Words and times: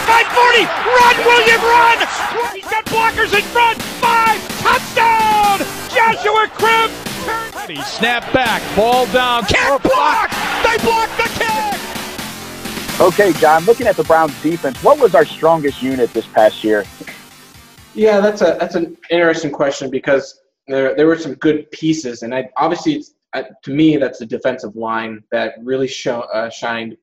40. 0.00 0.64
Run, 0.66 1.16
William, 1.24 1.60
run! 1.62 1.98
He's 2.54 2.64
got 2.64 2.84
blockers 2.86 3.32
in 3.36 3.44
front. 3.54 3.80
Five. 4.02 4.40
Touchdown! 4.60 5.58
Joshua 5.88 6.48
Cribbs. 6.58 7.06
Snap 7.84 8.32
back. 8.32 8.62
Ball 8.76 9.06
down. 9.06 9.44
Kick 9.46 9.82
block. 9.82 10.30
They 10.62 10.76
blocked 10.84 11.16
the 11.16 11.28
kick. 11.34 11.76
Okay, 13.00 13.32
John, 13.34 13.64
looking 13.64 13.86
at 13.86 13.96
the 13.96 14.04
Browns 14.04 14.40
defense, 14.42 14.82
what 14.82 14.98
was 14.98 15.14
our 15.14 15.24
strongest 15.24 15.82
unit 15.82 16.12
this 16.12 16.26
past 16.26 16.64
year? 16.64 16.84
Yeah, 17.94 18.20
that's 18.20 18.40
a 18.40 18.56
that's 18.60 18.74
an 18.74 18.96
interesting 19.10 19.50
question 19.50 19.90
because 19.90 20.40
there 20.66 20.94
there 20.94 21.06
were 21.06 21.18
some 21.18 21.34
good 21.34 21.70
pieces, 21.72 22.22
and 22.22 22.34
I 22.34 22.48
obviously 22.56 22.94
it's, 22.94 23.14
uh, 23.32 23.42
to 23.64 23.70
me 23.70 23.96
that's 23.96 24.18
the 24.18 24.26
defensive 24.26 24.76
line 24.76 25.22
that 25.30 25.54
really 25.62 25.88
show, 25.88 26.20
uh, 26.20 26.48
shined 26.50 26.96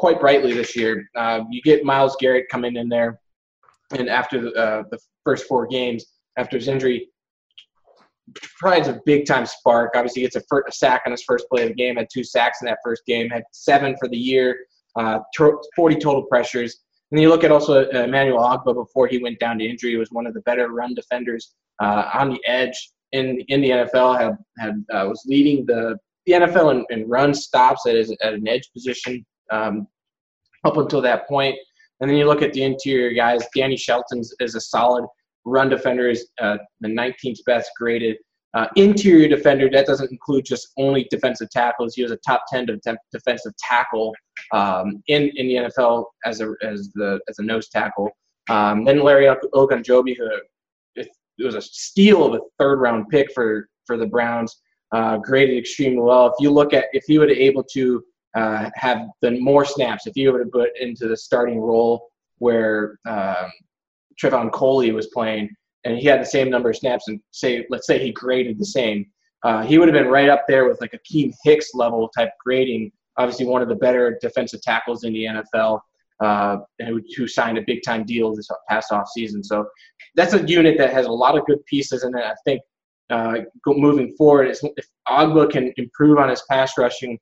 quite 0.00 0.18
brightly 0.18 0.54
this 0.54 0.74
year. 0.74 1.06
Uh, 1.14 1.42
you 1.50 1.60
get 1.60 1.84
Myles 1.84 2.16
Garrett 2.18 2.46
coming 2.50 2.76
in 2.76 2.88
there, 2.88 3.20
and 3.90 4.08
after 4.08 4.40
the, 4.40 4.52
uh, 4.54 4.82
the 4.90 4.98
first 5.24 5.46
four 5.46 5.66
games 5.66 6.06
after 6.38 6.56
his 6.56 6.68
injury, 6.68 7.08
provides 8.58 8.88
a 8.88 8.98
big 9.04 9.26
time 9.26 9.44
spark. 9.44 9.90
Obviously, 9.94 10.22
gets 10.22 10.36
a, 10.36 10.42
a, 10.66 10.72
sack 10.72 11.02
on 11.04 11.12
his 11.12 11.22
first 11.22 11.44
play 11.50 11.64
of 11.64 11.68
the 11.68 11.74
game. 11.74 11.96
Had 11.96 12.08
two 12.10 12.24
sacks 12.24 12.62
in 12.62 12.66
that 12.66 12.78
first 12.82 13.02
game. 13.06 13.28
Had 13.28 13.42
seven 13.52 13.94
for 14.00 14.08
the 14.08 14.16
year. 14.16 14.56
Uh, 14.98 15.18
40 15.76 15.96
total 15.96 16.22
pressures. 16.22 16.78
And 17.10 17.18
then 17.18 17.22
you 17.22 17.28
look 17.28 17.44
at 17.44 17.52
also 17.52 17.84
uh, 17.84 18.04
Emmanuel 18.04 18.40
Ogbah 18.40 18.74
before 18.74 19.06
he 19.06 19.18
went 19.18 19.38
down 19.38 19.58
to 19.58 19.68
injury. 19.68 19.96
was 19.96 20.10
one 20.10 20.26
of 20.26 20.32
the 20.32 20.40
better 20.40 20.68
run 20.68 20.94
defenders 20.94 21.54
uh, 21.82 22.10
on 22.14 22.30
the 22.30 22.40
edge 22.46 22.90
in 23.12 23.38
in 23.48 23.60
the 23.60 23.70
NFL. 23.70 24.18
Had 24.18 24.38
had 24.58 24.84
uh, 24.94 25.06
was 25.08 25.22
leading 25.26 25.66
the 25.66 25.98
the 26.24 26.32
NFL 26.32 26.70
in, 26.72 26.86
in 26.88 27.06
run 27.06 27.34
stops 27.34 27.86
at, 27.86 27.96
his, 27.96 28.16
at 28.22 28.32
an 28.32 28.48
edge 28.48 28.70
position 28.72 29.26
um, 29.50 29.86
up 30.64 30.76
until 30.76 31.00
that 31.02 31.28
point. 31.28 31.56
And 32.00 32.08
then 32.08 32.16
you 32.16 32.26
look 32.26 32.42
at 32.42 32.52
the 32.52 32.62
interior 32.62 33.12
guys. 33.12 33.46
Danny 33.54 33.76
Shelton 33.76 34.22
is 34.40 34.54
a 34.54 34.60
solid 34.60 35.04
run 35.44 35.68
defender, 35.68 36.08
is 36.08 36.28
uh, 36.40 36.56
the 36.80 36.88
19th 36.88 37.38
best 37.46 37.70
graded. 37.78 38.16
Uh, 38.52 38.66
interior 38.74 39.28
defender, 39.28 39.70
that 39.70 39.86
doesn't 39.86 40.10
include 40.10 40.44
just 40.44 40.68
only 40.76 41.06
defensive 41.10 41.48
tackles. 41.50 41.94
He 41.94 42.02
was 42.02 42.10
a 42.10 42.18
top 42.26 42.44
10 42.52 42.66
defensive 43.12 43.52
tackle 43.58 44.12
um, 44.52 45.02
in, 45.06 45.30
in 45.36 45.46
the 45.46 45.54
NFL 45.54 46.06
as 46.24 46.40
a, 46.40 46.54
as 46.62 46.90
the, 46.94 47.20
as 47.28 47.38
a 47.38 47.42
nose 47.42 47.68
tackle. 47.68 48.10
Um, 48.48 48.84
then 48.84 49.02
Larry 49.02 49.26
Ogunjobi, 49.54 50.16
who 50.16 50.28
it 50.96 51.44
was 51.44 51.54
a 51.54 51.62
steal 51.62 52.24
of 52.24 52.34
a 52.34 52.40
third 52.58 52.80
round 52.80 53.08
pick 53.08 53.32
for, 53.32 53.68
for 53.86 53.96
the 53.96 54.06
Browns, 54.06 54.60
uh, 54.92 55.18
graded 55.18 55.56
extremely 55.56 56.02
well. 56.02 56.26
If 56.26 56.34
you 56.40 56.50
look 56.50 56.74
at, 56.74 56.86
if 56.92 57.04
he 57.06 57.18
would 57.18 57.30
able 57.30 57.62
to 57.72 58.02
uh, 58.34 58.70
have 58.74 59.08
the 59.22 59.32
more 59.40 59.64
snaps. 59.64 60.06
If 60.06 60.16
you 60.16 60.32
were 60.32 60.44
to 60.44 60.50
put 60.50 60.70
into 60.78 61.08
the 61.08 61.16
starting 61.16 61.60
role 61.60 62.08
where 62.38 62.98
um, 63.06 63.50
Trevon 64.20 64.52
Coley 64.52 64.92
was 64.92 65.08
playing, 65.08 65.50
and 65.84 65.98
he 65.98 66.06
had 66.06 66.20
the 66.20 66.26
same 66.26 66.50
number 66.50 66.70
of 66.70 66.76
snaps, 66.76 67.08
and 67.08 67.20
say, 67.30 67.66
let's 67.70 67.86
say 67.86 67.98
he 67.98 68.12
graded 68.12 68.58
the 68.58 68.66
same, 68.66 69.06
uh, 69.42 69.62
he 69.62 69.78
would 69.78 69.88
have 69.88 69.94
been 69.94 70.10
right 70.10 70.28
up 70.28 70.44
there 70.46 70.68
with 70.68 70.80
like 70.80 70.92
Akiem 70.92 71.32
Hicks 71.44 71.70
level 71.74 72.10
type 72.16 72.30
grading. 72.44 72.92
Obviously, 73.16 73.46
one 73.46 73.62
of 73.62 73.68
the 73.68 73.74
better 73.74 74.18
defensive 74.20 74.62
tackles 74.62 75.04
in 75.04 75.12
the 75.12 75.24
NFL, 75.24 75.80
uh, 76.20 76.58
who, 76.86 77.00
who 77.16 77.26
signed 77.26 77.58
a 77.58 77.62
big 77.66 77.82
time 77.82 78.04
deal 78.04 78.34
this 78.34 78.48
past 78.68 78.92
off 78.92 79.08
season. 79.08 79.42
So 79.42 79.66
that's 80.14 80.34
a 80.34 80.46
unit 80.46 80.76
that 80.78 80.92
has 80.92 81.06
a 81.06 81.12
lot 81.12 81.36
of 81.36 81.46
good 81.46 81.64
pieces 81.66 82.04
it. 82.04 82.14
I 82.14 82.34
think 82.44 82.60
uh, 83.08 83.38
moving 83.66 84.14
forward, 84.16 84.48
if 84.48 84.86
Ogbah 85.08 85.50
can 85.50 85.72
improve 85.76 86.18
on 86.18 86.28
his 86.28 86.42
pass 86.48 86.76
rushing 86.78 87.18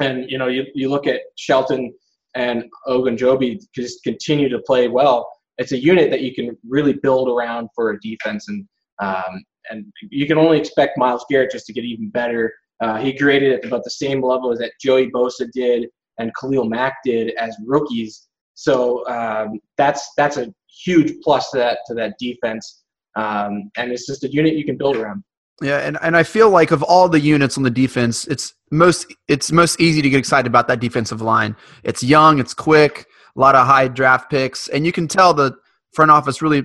and 0.00 0.30
you 0.30 0.38
know, 0.38 0.48
you, 0.48 0.64
you 0.74 0.88
look 0.88 1.06
at 1.06 1.20
Shelton 1.36 1.94
and 2.34 2.64
Ogunjobi 2.86 3.60
just 3.74 4.02
continue 4.02 4.48
to 4.48 4.58
play 4.60 4.88
well. 4.88 5.30
It's 5.58 5.72
a 5.72 5.78
unit 5.78 6.10
that 6.10 6.20
you 6.20 6.34
can 6.34 6.56
really 6.68 6.92
build 6.92 7.28
around 7.28 7.68
for 7.74 7.90
a 7.90 8.00
defense, 8.00 8.48
and 8.48 8.66
um, 9.02 9.44
and 9.70 9.86
you 10.10 10.26
can 10.26 10.38
only 10.38 10.58
expect 10.58 10.98
Myles 10.98 11.24
Garrett 11.30 11.50
just 11.50 11.66
to 11.66 11.72
get 11.72 11.84
even 11.84 12.10
better. 12.10 12.52
Uh, 12.80 12.98
he 12.98 13.12
graded 13.12 13.52
at 13.54 13.64
about 13.64 13.84
the 13.84 13.90
same 13.90 14.22
level 14.22 14.52
as 14.52 14.58
that 14.58 14.72
Joey 14.80 15.10
Bosa 15.10 15.50
did 15.52 15.88
and 16.18 16.30
Khalil 16.38 16.66
Mack 16.66 16.96
did 17.04 17.32
as 17.38 17.56
rookies. 17.64 18.28
So 18.54 19.06
um, 19.08 19.60
that's 19.76 20.12
that's 20.16 20.36
a 20.36 20.52
huge 20.84 21.14
plus 21.22 21.50
to 21.50 21.58
that 21.58 21.78
to 21.86 21.94
that 21.94 22.14
defense, 22.18 22.84
um, 23.16 23.70
and 23.76 23.92
it's 23.92 24.06
just 24.06 24.24
a 24.24 24.32
unit 24.32 24.54
you 24.54 24.64
can 24.64 24.76
build 24.76 24.96
around. 24.96 25.22
Yeah, 25.62 25.78
and, 25.78 25.96
and 26.02 26.16
I 26.16 26.22
feel 26.22 26.50
like 26.50 26.70
of 26.70 26.82
all 26.82 27.08
the 27.08 27.20
units 27.20 27.56
on 27.56 27.62
the 27.62 27.70
defense, 27.70 28.26
it's 28.26 28.52
most 28.70 29.12
it's 29.26 29.50
most 29.50 29.80
easy 29.80 30.02
to 30.02 30.10
get 30.10 30.18
excited 30.18 30.46
about 30.46 30.68
that 30.68 30.80
defensive 30.80 31.22
line. 31.22 31.56
It's 31.82 32.02
young, 32.02 32.38
it's 32.38 32.52
quick, 32.52 33.06
a 33.34 33.40
lot 33.40 33.54
of 33.54 33.66
high 33.66 33.88
draft 33.88 34.30
picks, 34.30 34.68
and 34.68 34.84
you 34.84 34.92
can 34.92 35.08
tell 35.08 35.32
the 35.32 35.56
front 35.92 36.10
office 36.10 36.42
really 36.42 36.64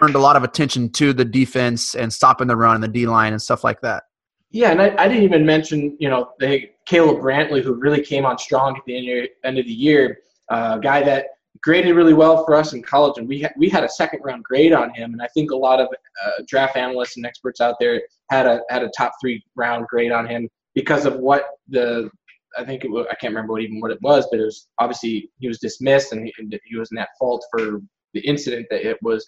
turned 0.00 0.16
a 0.16 0.18
lot 0.18 0.34
of 0.34 0.42
attention 0.42 0.90
to 0.90 1.12
the 1.12 1.24
defense 1.24 1.94
and 1.94 2.12
stopping 2.12 2.48
the 2.48 2.56
run 2.56 2.74
and 2.74 2.82
the 2.82 2.88
D 2.88 3.06
line 3.06 3.32
and 3.32 3.40
stuff 3.40 3.62
like 3.62 3.80
that. 3.82 4.02
Yeah, 4.50 4.70
and 4.70 4.82
I, 4.82 4.94
I 4.98 5.06
didn't 5.06 5.22
even 5.22 5.46
mention 5.46 5.96
you 6.00 6.08
know 6.08 6.30
the 6.40 6.70
Caleb 6.86 7.18
Brantley 7.18 7.62
who 7.62 7.74
really 7.74 8.02
came 8.02 8.26
on 8.26 8.36
strong 8.38 8.76
at 8.76 8.82
the 8.84 9.28
end 9.44 9.58
of 9.58 9.64
the 9.64 9.72
year, 9.72 10.18
a 10.50 10.54
uh, 10.54 10.78
guy 10.78 11.02
that 11.04 11.26
graded 11.62 11.94
really 11.94 12.14
well 12.14 12.44
for 12.44 12.54
us 12.54 12.72
in 12.72 12.82
college, 12.82 13.18
and 13.18 13.28
we 13.28 13.42
ha- 13.42 13.52
we 13.56 13.68
had 13.68 13.84
a 13.84 13.88
second 13.88 14.20
round 14.22 14.44
grade 14.44 14.72
on 14.72 14.92
him, 14.94 15.12
and 15.12 15.22
I 15.22 15.28
think 15.28 15.50
a 15.50 15.56
lot 15.56 15.80
of 15.80 15.88
uh, 15.88 16.30
draft 16.46 16.76
analysts 16.76 17.16
and 17.16 17.26
experts 17.26 17.60
out 17.60 17.76
there 17.80 18.02
had 18.30 18.46
a 18.46 18.60
had 18.70 18.82
a 18.82 18.90
top 18.96 19.12
three 19.20 19.42
round 19.56 19.86
grade 19.86 20.12
on 20.12 20.26
him 20.26 20.48
because 20.74 21.06
of 21.06 21.16
what 21.16 21.44
the 21.68 22.10
I 22.56 22.64
think 22.64 22.84
it 22.84 22.90
was, 22.90 23.06
I 23.10 23.14
can't 23.16 23.32
remember 23.32 23.52
what 23.52 23.62
even 23.62 23.80
what 23.80 23.90
it 23.90 24.00
was, 24.02 24.28
but 24.30 24.40
it 24.40 24.44
was 24.44 24.68
obviously 24.78 25.30
he 25.38 25.48
was 25.48 25.58
dismissed 25.58 26.12
and 26.12 26.24
he, 26.24 26.32
and 26.38 26.56
he 26.64 26.78
wasn't 26.78 27.00
at 27.00 27.08
fault 27.18 27.44
for 27.50 27.80
the 28.12 28.20
incident 28.20 28.66
that 28.70 28.88
it 28.88 28.96
was 29.02 29.26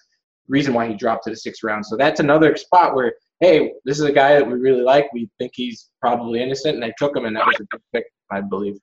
reason 0.48 0.72
why 0.72 0.86
he 0.86 0.94
dropped 0.94 1.24
to 1.24 1.30
the 1.30 1.36
sixth 1.36 1.64
round. 1.64 1.84
So 1.84 1.96
that's 1.96 2.20
another 2.20 2.56
spot 2.56 2.94
where 2.94 3.14
hey, 3.40 3.72
this 3.84 3.98
is 3.98 4.04
a 4.04 4.12
guy 4.12 4.34
that 4.34 4.46
we 4.46 4.54
really 4.54 4.82
like. 4.82 5.12
We 5.12 5.28
think 5.38 5.52
he's 5.54 5.90
probably 6.00 6.42
innocent, 6.42 6.76
and 6.76 6.84
I 6.84 6.92
took 6.98 7.16
him, 7.16 7.26
and 7.26 7.36
that 7.36 7.46
was 7.46 7.56
a 7.60 7.64
good 7.64 7.82
pick, 7.92 8.06
I 8.30 8.40
believe. 8.40 8.76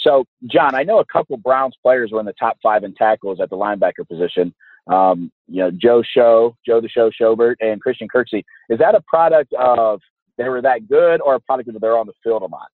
So, 0.00 0.24
John, 0.46 0.74
I 0.74 0.82
know 0.82 0.98
a 0.98 1.04
couple 1.04 1.36
Browns 1.36 1.76
players 1.82 2.10
were 2.10 2.20
in 2.20 2.26
the 2.26 2.34
top 2.34 2.58
five 2.62 2.84
in 2.84 2.94
tackles 2.94 3.40
at 3.40 3.50
the 3.50 3.56
linebacker 3.56 4.08
position. 4.08 4.54
Um, 4.86 5.30
you 5.46 5.58
know, 5.58 5.70
Joe 5.70 6.02
Show, 6.02 6.56
Joe 6.66 6.80
the 6.80 6.88
Show 6.88 7.10
Schobert, 7.10 7.56
and 7.60 7.80
Christian 7.80 8.08
Kirksey. 8.08 8.42
Is 8.70 8.78
that 8.78 8.94
a 8.94 9.02
product 9.02 9.52
of 9.54 10.00
they 10.38 10.48
were 10.48 10.62
that 10.62 10.88
good, 10.88 11.20
or 11.20 11.34
a 11.34 11.40
product 11.40 11.68
of 11.68 11.80
they're 11.80 11.98
on 11.98 12.06
the 12.06 12.14
field 12.24 12.42
a 12.42 12.46
lot? 12.46 12.68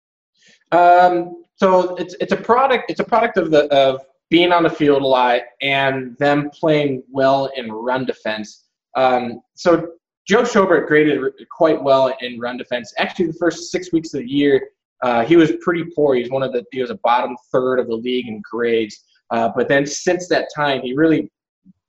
Um, 0.72 1.44
so 1.56 1.96
it's 1.96 2.16
it's 2.20 2.34
a 2.34 2.38
product. 2.38 2.92
It's 2.92 3.00
a 3.00 3.06
product 3.06 3.38
of 3.38 3.52
the 3.52 3.66
of 3.74 4.02
being 4.30 4.52
on 4.52 4.64
the 4.64 4.70
field 4.70 5.02
a 5.02 5.08
lot 5.08 5.42
and 5.62 6.18
them 6.18 6.50
playing 6.50 7.04
well 7.10 7.52
in 7.56 7.72
run 7.72 8.06
defense. 8.06 8.66
Um, 8.96 9.42
so 9.54 9.94
Joe 10.28 10.44
Schobert 10.44 10.88
graded 10.88 11.22
quite 11.56 11.82
well 11.82 12.14
in 12.22 12.40
run 12.40 12.58
defense. 12.58 12.94
Actually, 12.98 13.28
the 13.28 13.34
first 13.34 13.72
six 13.72 13.92
weeks 13.94 14.14
of 14.14 14.22
the 14.22 14.30
year, 14.30 14.70
uh, 15.04 15.26
he 15.26 15.36
was 15.36 15.52
pretty 15.62 15.84
poor. 15.96 16.16
He's 16.16 16.32
one 16.32 16.44
of 16.44 16.54
the 16.54 16.64
he 16.72 16.82
was 16.82 16.90
a 16.90 17.00
bottom 17.04 17.36
third 17.52 17.80
of 17.80 17.88
the 17.88 17.96
league 17.96 18.28
in 18.28 18.42
grades. 18.50 19.04
Uh, 19.32 19.50
but 19.56 19.68
then 19.68 19.86
since 19.86 20.28
that 20.30 20.48
time, 20.56 20.82
he 20.82 20.94
really 20.94 21.30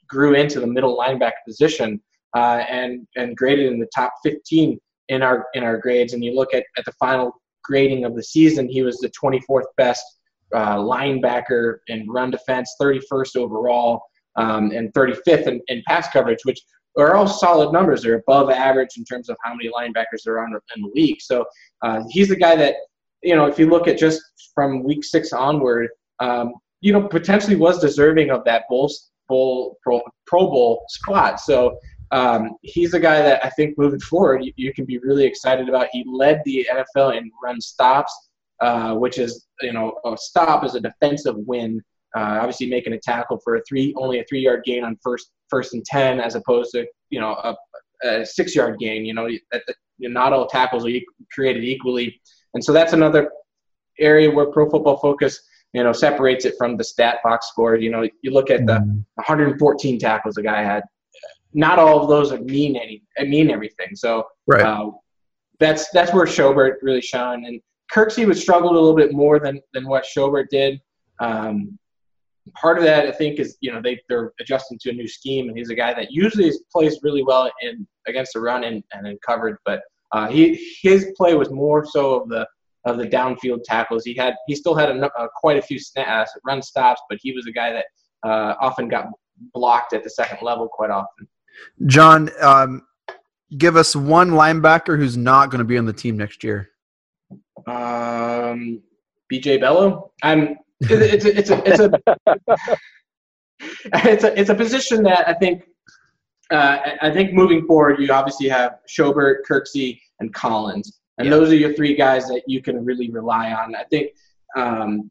grew 0.09 0.35
into 0.35 0.61
the 0.61 0.67
middle 0.67 0.99
linebacker 0.99 1.43
position 1.47 2.01
uh, 2.37 2.65
and 2.69 3.07
and 3.17 3.37
graded 3.37 3.73
in 3.73 3.79
the 3.79 3.89
top 3.95 4.13
15 4.25 4.79
in 5.09 5.23
our 5.23 5.47
in 5.55 5.63
our 5.63 5.79
grades. 5.79 6.13
And 6.13 6.25
you 6.25 6.35
look 6.35 6.53
at, 6.53 6.65
at 6.77 6.85
the 6.85 6.93
final 6.93 7.33
grading 7.63 8.05
of 8.05 8.17
the 8.17 8.23
season, 8.23 8.69
he 8.69 8.83
was 8.83 8.99
the 8.99 9.11
24th 9.11 9.65
best 9.77 10.05
uh, 10.53 10.77
linebacker 10.77 11.79
in 11.87 12.09
run 12.09 12.31
defense, 12.31 12.75
31st 12.81 13.37
overall, 13.37 14.03
um, 14.37 14.73
and 14.73 14.93
35th 14.93 15.47
in, 15.47 15.61
in 15.69 15.83
pass 15.87 16.09
coverage, 16.11 16.41
which 16.43 16.61
are 16.99 17.15
all 17.15 17.27
solid 17.27 17.73
numbers. 17.73 18.03
They're 18.03 18.23
above 18.27 18.51
average 18.51 18.97
in 18.97 19.05
terms 19.05 19.29
of 19.29 19.37
how 19.43 19.55
many 19.55 19.71
linebackers 19.71 20.23
there 20.25 20.39
are 20.39 20.47
in 20.47 20.83
the 20.83 20.91
league. 20.95 21.21
So 21.21 21.45
uh, 21.83 22.03
he's 22.11 22.29
the 22.29 22.37
guy 22.37 22.57
that 22.57 22.77
you 23.25 23.35
know, 23.35 23.47
if 23.47 23.59
you 23.59 23.69
look 23.69 23.89
at 23.89 23.99
just 23.99 24.23
from 24.55 24.85
week 24.85 25.03
six 25.03 25.33
onward, 25.33 25.89
um, 26.21 26.55
you 26.81 26.93
know, 26.93 27.09
potentially 27.09 27.57
was 27.57 27.81
deserving 27.81 28.31
of 28.31 28.45
that 28.45 28.65
bowl, 28.69 28.91
bowl 29.29 29.79
pro, 29.83 30.03
pro 30.27 30.47
Bowl 30.47 30.85
spot. 30.89 31.41
So 31.41 31.79
um, 32.11 32.57
he's 32.61 32.95
a 32.95 33.01
guy 33.01 33.23
that 33.23 33.45
I 33.45 33.51
think 33.51 33.79
moving 33.79 34.01
forward 34.11 34.45
you, 34.45 34.53
you, 34.57 34.73
can 34.73 34.85
be 34.85 34.99
really 34.99 35.25
excited 35.25 35.69
about. 35.69 35.89
He 35.91 36.05
led 36.07 36.43
the 36.45 36.69
NFL 36.71 37.17
in 37.17 37.31
run 37.43 37.61
stops, 37.61 38.13
uh, 38.61 38.95
which 38.95 39.19
is 39.19 39.47
you 39.63 39.73
know 39.73 39.99
a 40.05 40.17
stop 40.17 40.65
is 40.65 40.75
a 40.75 40.81
defensive 40.81 41.37
win. 41.39 41.83
Uh, 42.17 42.39
obviously, 42.41 42.69
making 42.69 42.93
a 42.93 43.01
tackle 43.01 43.41
for 43.43 43.57
a 43.57 43.63
three 43.69 43.93
only 43.97 44.21
a 44.21 44.25
three 44.25 44.41
yard 44.41 44.63
gain 44.65 44.85
on 44.85 44.97
first 45.03 45.31
first 45.49 45.75
and 45.75 45.85
ten, 45.85 46.21
as 46.21 46.35
opposed 46.35 46.71
to 46.73 46.87
you 47.11 47.21
know 47.21 47.31
a, 47.31 47.57
a 48.07 48.27
six 48.27 48.55
yard 48.55 48.79
gain. 48.79 49.05
You 49.05 49.15
know, 49.15 49.27
you 49.27 49.41
know, 49.99 50.09
not 50.09 50.33
all 50.33 50.47
tackles 50.47 50.87
are 50.87 50.91
created 51.33 51.65
equally. 51.65 52.21
And 52.55 52.65
so 52.65 52.73
that's 52.73 52.93
another 52.93 53.31
area 53.99 54.31
where 54.31 54.47
Pro 54.47 54.69
Football 54.71 54.97
Focus, 54.99 55.41
you 55.73 55.83
know, 55.83 55.93
separates 55.93 56.45
it 56.45 56.55
from 56.57 56.77
the 56.77 56.85
stat 56.85 57.19
box 57.23 57.49
score. 57.49 57.77
You 57.77 57.91
know, 57.91 58.09
you 58.23 58.33
look 58.33 58.51
at 58.51 58.67
the 58.67 58.79
114 59.15 59.99
tackles 59.99 60.37
a 60.37 60.43
guy 60.43 60.63
had. 60.63 60.83
Not 61.53 61.79
all 61.79 62.01
of 62.01 62.09
those 62.09 62.33
mean 62.41 62.77
any 62.77 63.03
mean 63.29 63.51
everything. 63.51 63.95
So 63.95 64.27
right. 64.47 64.63
Uh, 64.63 64.91
that's 65.61 65.89
that's 65.91 66.13
where 66.13 66.27
Schobert 66.27 66.75
really 66.83 67.01
shone, 67.01 67.45
and 67.45 67.61
Kirksey 67.93 68.27
was 68.27 68.41
struggled 68.41 68.73
a 68.73 68.75
little 68.75 68.97
bit 68.97 69.13
more 69.13 69.39
than 69.39 69.61
than 69.73 69.87
what 69.87 70.05
Schobert 70.05 70.47
did. 70.51 70.81
Um, 71.21 71.79
part 72.61 72.77
of 72.77 72.85
that 72.85 73.07
I 73.07 73.13
think 73.13 73.39
is 73.39 73.57
you 73.61 73.73
know 73.73 73.81
they 73.81 74.01
they're 74.09 74.33
adjusting 74.41 74.79
to 74.81 74.91
a 74.91 74.93
new 74.93 75.07
scheme, 75.07 75.49
and 75.49 75.57
he's 75.57 75.71
a 75.71 75.75
guy 75.75 75.95
that 75.95 76.11
usually 76.11 76.51
plays 76.73 76.99
really 77.03 77.23
well 77.23 77.51
in 77.63 77.87
against 78.07 78.33
the 78.35 78.41
run 78.41 78.65
and 78.65 78.83
and 78.93 79.07
in 79.07 79.17
coverage, 79.25 79.57
but 79.65 79.83
uh, 80.13 80.29
he 80.29 80.79
his 80.83 81.13
play 81.17 81.35
was 81.35 81.51
more 81.51 81.85
so 81.85 82.21
of 82.21 82.29
the 82.29 82.47
of 82.87 82.99
the 82.99 83.07
downfield 83.07 83.63
tackles. 83.65 84.05
He 84.05 84.15
had 84.15 84.35
he 84.47 84.55
still 84.55 84.75
had 84.75 84.91
a, 84.91 85.07
uh, 85.19 85.29
quite 85.35 85.57
a 85.57 85.63
few 85.63 85.79
snaps, 85.79 86.31
run 86.47 86.63
stops, 86.63 87.01
but 87.09 87.19
he 87.21 87.33
was 87.33 87.47
a 87.47 87.53
guy 87.53 87.73
that 87.73 87.85
uh, 88.29 88.55
often 88.61 88.89
got 88.89 89.07
blocked 89.53 89.93
at 89.93 90.05
the 90.05 90.11
second 90.11 90.39
level 90.43 90.69
quite 90.69 90.91
often. 90.91 91.29
John, 91.87 92.31
um, 92.41 92.83
give 93.57 93.77
us 93.77 93.95
one 93.95 94.31
linebacker 94.31 94.99
who's 94.99 95.17
not 95.17 95.51
going 95.51 95.61
to 95.61 95.65
be 95.65 95.79
on 95.79 95.87
the 95.87 95.93
team 95.93 96.17
next 96.17 96.45
year. 96.45 96.71
Um, 97.67 98.83
BJ 99.33 99.61
Bello. 99.61 100.13
I'm. 100.23 100.57
It's 100.81 101.25
a, 101.25 101.37
it's 101.39 101.51
a 101.51 101.69
it's 101.69 101.81
a 101.81 101.91
it's 103.95 104.25
a 104.25 104.39
it's 104.41 104.51
a 104.51 104.55
position 104.55 105.03
that 105.05 105.27
I 105.29 105.35
think 105.35 105.65
uh, 106.55 106.97
I 107.01 107.11
think 107.11 107.33
moving 107.33 107.67
forward, 107.67 108.01
you 108.01 108.11
obviously 108.13 108.49
have 108.49 108.79
Schobert, 108.89 109.39
Kirksey, 109.49 110.01
and 110.21 110.33
Collins, 110.33 111.01
and 111.19 111.27
yeah. 111.27 111.31
those 111.31 111.51
are 111.51 111.57
your 111.57 111.75
three 111.75 111.95
guys 111.95 112.27
that 112.29 112.43
you 112.47 112.63
can 112.63 112.85
really 112.85 113.11
rely 113.11 113.53
on. 113.53 113.75
I 113.75 113.85
think 113.85 114.11
um, 114.57 115.11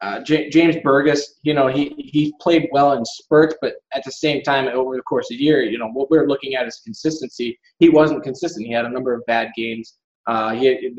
uh, 0.00 0.20
J- 0.20 0.48
James 0.50 0.76
Burgess, 0.82 1.34
you 1.42 1.54
know, 1.54 1.66
he 1.66 1.94
he 1.98 2.32
played 2.40 2.68
well 2.72 2.92
in 2.92 3.04
spurts, 3.04 3.56
but 3.60 3.74
at 3.92 4.04
the 4.04 4.12
same 4.12 4.42
time, 4.42 4.68
over 4.68 4.96
the 4.96 5.02
course 5.02 5.30
of 5.30 5.38
the 5.38 5.44
year, 5.44 5.62
you 5.62 5.78
know, 5.78 5.88
what 5.88 6.10
we're 6.10 6.28
looking 6.28 6.54
at 6.54 6.66
is 6.66 6.80
consistency. 6.84 7.58
He 7.78 7.88
wasn't 7.88 8.22
consistent. 8.22 8.66
He 8.66 8.72
had 8.72 8.84
a 8.84 8.90
number 8.90 9.12
of 9.12 9.26
bad 9.26 9.50
games. 9.56 9.94
Uh, 10.26 10.52
he 10.54 10.90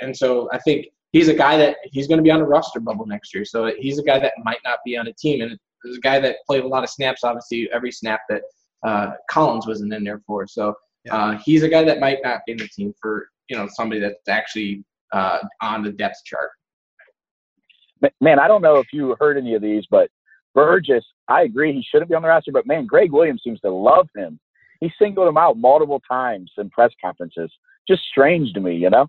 and 0.00 0.16
so 0.16 0.48
I 0.52 0.58
think 0.58 0.86
he's 1.12 1.28
a 1.28 1.34
guy 1.34 1.56
that 1.56 1.76
he's 1.84 2.06
going 2.06 2.18
to 2.18 2.22
be 2.22 2.30
on 2.30 2.40
a 2.40 2.44
roster 2.44 2.80
bubble 2.80 3.06
next 3.06 3.34
year. 3.34 3.44
So 3.44 3.72
he's 3.78 3.98
a 3.98 4.02
guy 4.02 4.18
that 4.20 4.32
might 4.44 4.58
not 4.64 4.78
be 4.84 4.96
on 4.96 5.08
a 5.08 5.12
team, 5.12 5.42
and 5.42 5.58
there's 5.82 5.96
a 5.96 6.00
guy 6.00 6.20
that 6.20 6.36
played 6.46 6.64
a 6.64 6.68
lot 6.68 6.84
of 6.84 6.90
snaps. 6.90 7.24
Obviously, 7.24 7.68
every 7.72 7.90
snap 7.90 8.20
that 8.28 8.42
uh, 8.84 9.12
Collins 9.30 9.66
wasn't 9.66 9.92
in 9.92 10.04
there 10.04 10.20
for. 10.26 10.46
So 10.46 10.74
uh, 11.10 11.38
he's 11.44 11.62
a 11.62 11.68
guy 11.68 11.84
that 11.84 12.00
might 12.00 12.18
not 12.22 12.40
be 12.46 12.52
in 12.52 12.58
the 12.58 12.68
team 12.68 12.94
for 13.00 13.28
you 13.48 13.56
know 13.56 13.68
somebody 13.72 14.00
that's 14.00 14.28
actually 14.28 14.84
uh, 15.12 15.38
on 15.62 15.82
the 15.82 15.92
depth 15.92 16.22
chart. 16.24 16.50
Man, 18.20 18.38
I 18.38 18.48
don't 18.48 18.62
know 18.62 18.76
if 18.76 18.86
you 18.92 19.16
heard 19.18 19.38
any 19.38 19.54
of 19.54 19.62
these, 19.62 19.84
but 19.90 20.10
Burgess, 20.54 21.04
I 21.28 21.42
agree 21.42 21.72
he 21.72 21.84
shouldn't 21.90 22.10
be 22.10 22.14
on 22.14 22.22
the 22.22 22.28
roster. 22.28 22.52
But 22.52 22.66
man, 22.66 22.86
Gregg 22.86 23.12
Williams 23.12 23.42
seems 23.42 23.60
to 23.60 23.70
love 23.70 24.08
him. 24.14 24.38
He 24.80 24.90
singled 25.00 25.28
him 25.28 25.38
out 25.38 25.56
multiple 25.56 26.02
times 26.08 26.50
in 26.58 26.68
press 26.70 26.90
conferences. 27.02 27.50
Just 27.88 28.02
strange 28.10 28.52
to 28.52 28.60
me, 28.60 28.76
you 28.76 28.90
know. 28.90 29.06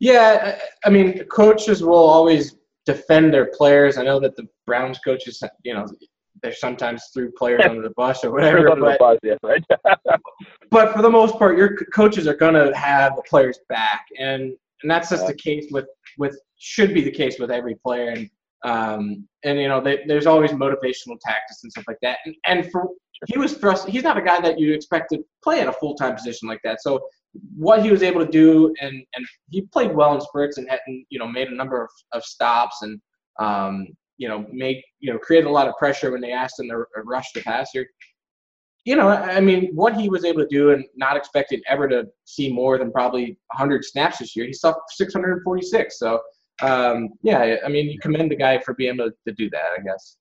Yeah, 0.00 0.58
I 0.84 0.90
mean, 0.90 1.24
coaches 1.26 1.82
will 1.82 1.94
always 1.94 2.56
defend 2.84 3.32
their 3.32 3.46
players. 3.46 3.96
I 3.96 4.02
know 4.02 4.18
that 4.20 4.36
the 4.36 4.46
Browns 4.66 4.98
coaches, 4.98 5.42
you 5.62 5.74
know, 5.74 5.86
they 6.42 6.52
sometimes 6.52 7.04
threw 7.12 7.30
players 7.32 7.62
under 7.68 7.82
the 7.82 7.94
bus 7.96 8.24
or 8.24 8.32
whatever. 8.32 8.74
But, 8.76 8.98
bus, 8.98 9.18
yeah, 9.22 9.34
right? 9.42 9.64
but 10.70 10.92
for 10.94 11.02
the 11.02 11.10
most 11.10 11.38
part, 11.38 11.56
your 11.56 11.76
coaches 11.94 12.26
are 12.26 12.36
going 12.36 12.54
to 12.54 12.76
have 12.76 13.16
the 13.16 13.22
players 13.22 13.58
back, 13.68 14.06
and 14.18 14.54
and 14.82 14.90
that's 14.90 15.10
just 15.10 15.22
yeah. 15.24 15.28
the 15.28 15.36
case 15.36 15.66
with 15.70 15.86
with 16.18 16.38
should 16.58 16.94
be 16.94 17.02
the 17.02 17.10
case 17.10 17.38
with 17.38 17.50
every 17.50 17.74
player. 17.76 18.10
And 18.10 18.30
um, 18.64 19.28
and 19.44 19.58
you 19.58 19.68
know, 19.68 19.80
they, 19.80 20.04
there's 20.06 20.26
always 20.26 20.50
motivational 20.50 21.18
tactics 21.20 21.62
and 21.62 21.72
stuff 21.72 21.84
like 21.86 21.98
that. 22.02 22.18
And 22.24 22.34
and 22.46 22.70
for 22.70 22.88
he 23.26 23.38
was 23.38 23.54
thrust. 23.54 23.88
He's 23.88 24.04
not 24.04 24.16
a 24.16 24.22
guy 24.22 24.40
that 24.40 24.58
you 24.58 24.72
expect 24.72 25.10
to 25.10 25.24
play 25.42 25.60
at 25.60 25.68
a 25.68 25.72
full 25.72 25.94
time 25.94 26.14
position 26.14 26.48
like 26.48 26.60
that. 26.64 26.82
So 26.82 27.00
what 27.56 27.82
he 27.82 27.90
was 27.90 28.02
able 28.02 28.24
to 28.24 28.30
do, 28.30 28.74
and 28.80 29.02
and 29.14 29.26
he 29.50 29.62
played 29.62 29.94
well 29.94 30.14
in 30.14 30.20
spurts 30.20 30.58
and 30.58 30.68
had 30.68 30.80
you 30.86 31.18
know 31.18 31.26
made 31.26 31.48
a 31.48 31.54
number 31.54 31.82
of, 31.82 31.90
of 32.12 32.24
stops 32.24 32.82
and 32.82 33.00
um, 33.40 33.88
you 34.18 34.28
know 34.28 34.46
make 34.52 34.84
you 35.00 35.12
know 35.12 35.18
create 35.18 35.44
a 35.44 35.50
lot 35.50 35.68
of 35.68 35.74
pressure 35.76 36.10
when 36.10 36.20
they 36.20 36.32
asked 36.32 36.60
him 36.60 36.68
to 36.68 36.84
rush 37.04 37.32
the 37.32 37.40
passer. 37.42 37.86
You 38.84 38.96
know, 38.96 39.08
I 39.08 39.40
mean, 39.40 39.70
what 39.74 39.96
he 39.96 40.08
was 40.08 40.24
able 40.24 40.40
to 40.40 40.48
do, 40.48 40.70
and 40.70 40.84
not 40.96 41.16
expecting 41.16 41.60
ever 41.68 41.88
to 41.88 42.06
see 42.24 42.50
more 42.50 42.78
than 42.78 42.90
probably 42.90 43.38
100 43.48 43.84
snaps 43.84 44.18
this 44.18 44.34
year. 44.34 44.46
He 44.46 44.52
saw 44.54 44.72
646. 44.88 45.98
So, 45.98 46.20
um, 46.62 47.10
yeah, 47.22 47.56
I 47.62 47.68
mean, 47.68 47.90
you 47.90 47.98
commend 47.98 48.30
the 48.30 48.36
guy 48.36 48.58
for 48.60 48.72
being 48.74 48.94
able 48.94 49.10
to 49.26 49.34
do 49.34 49.50
that. 49.50 49.72
I 49.78 49.82
guess. 49.82 50.16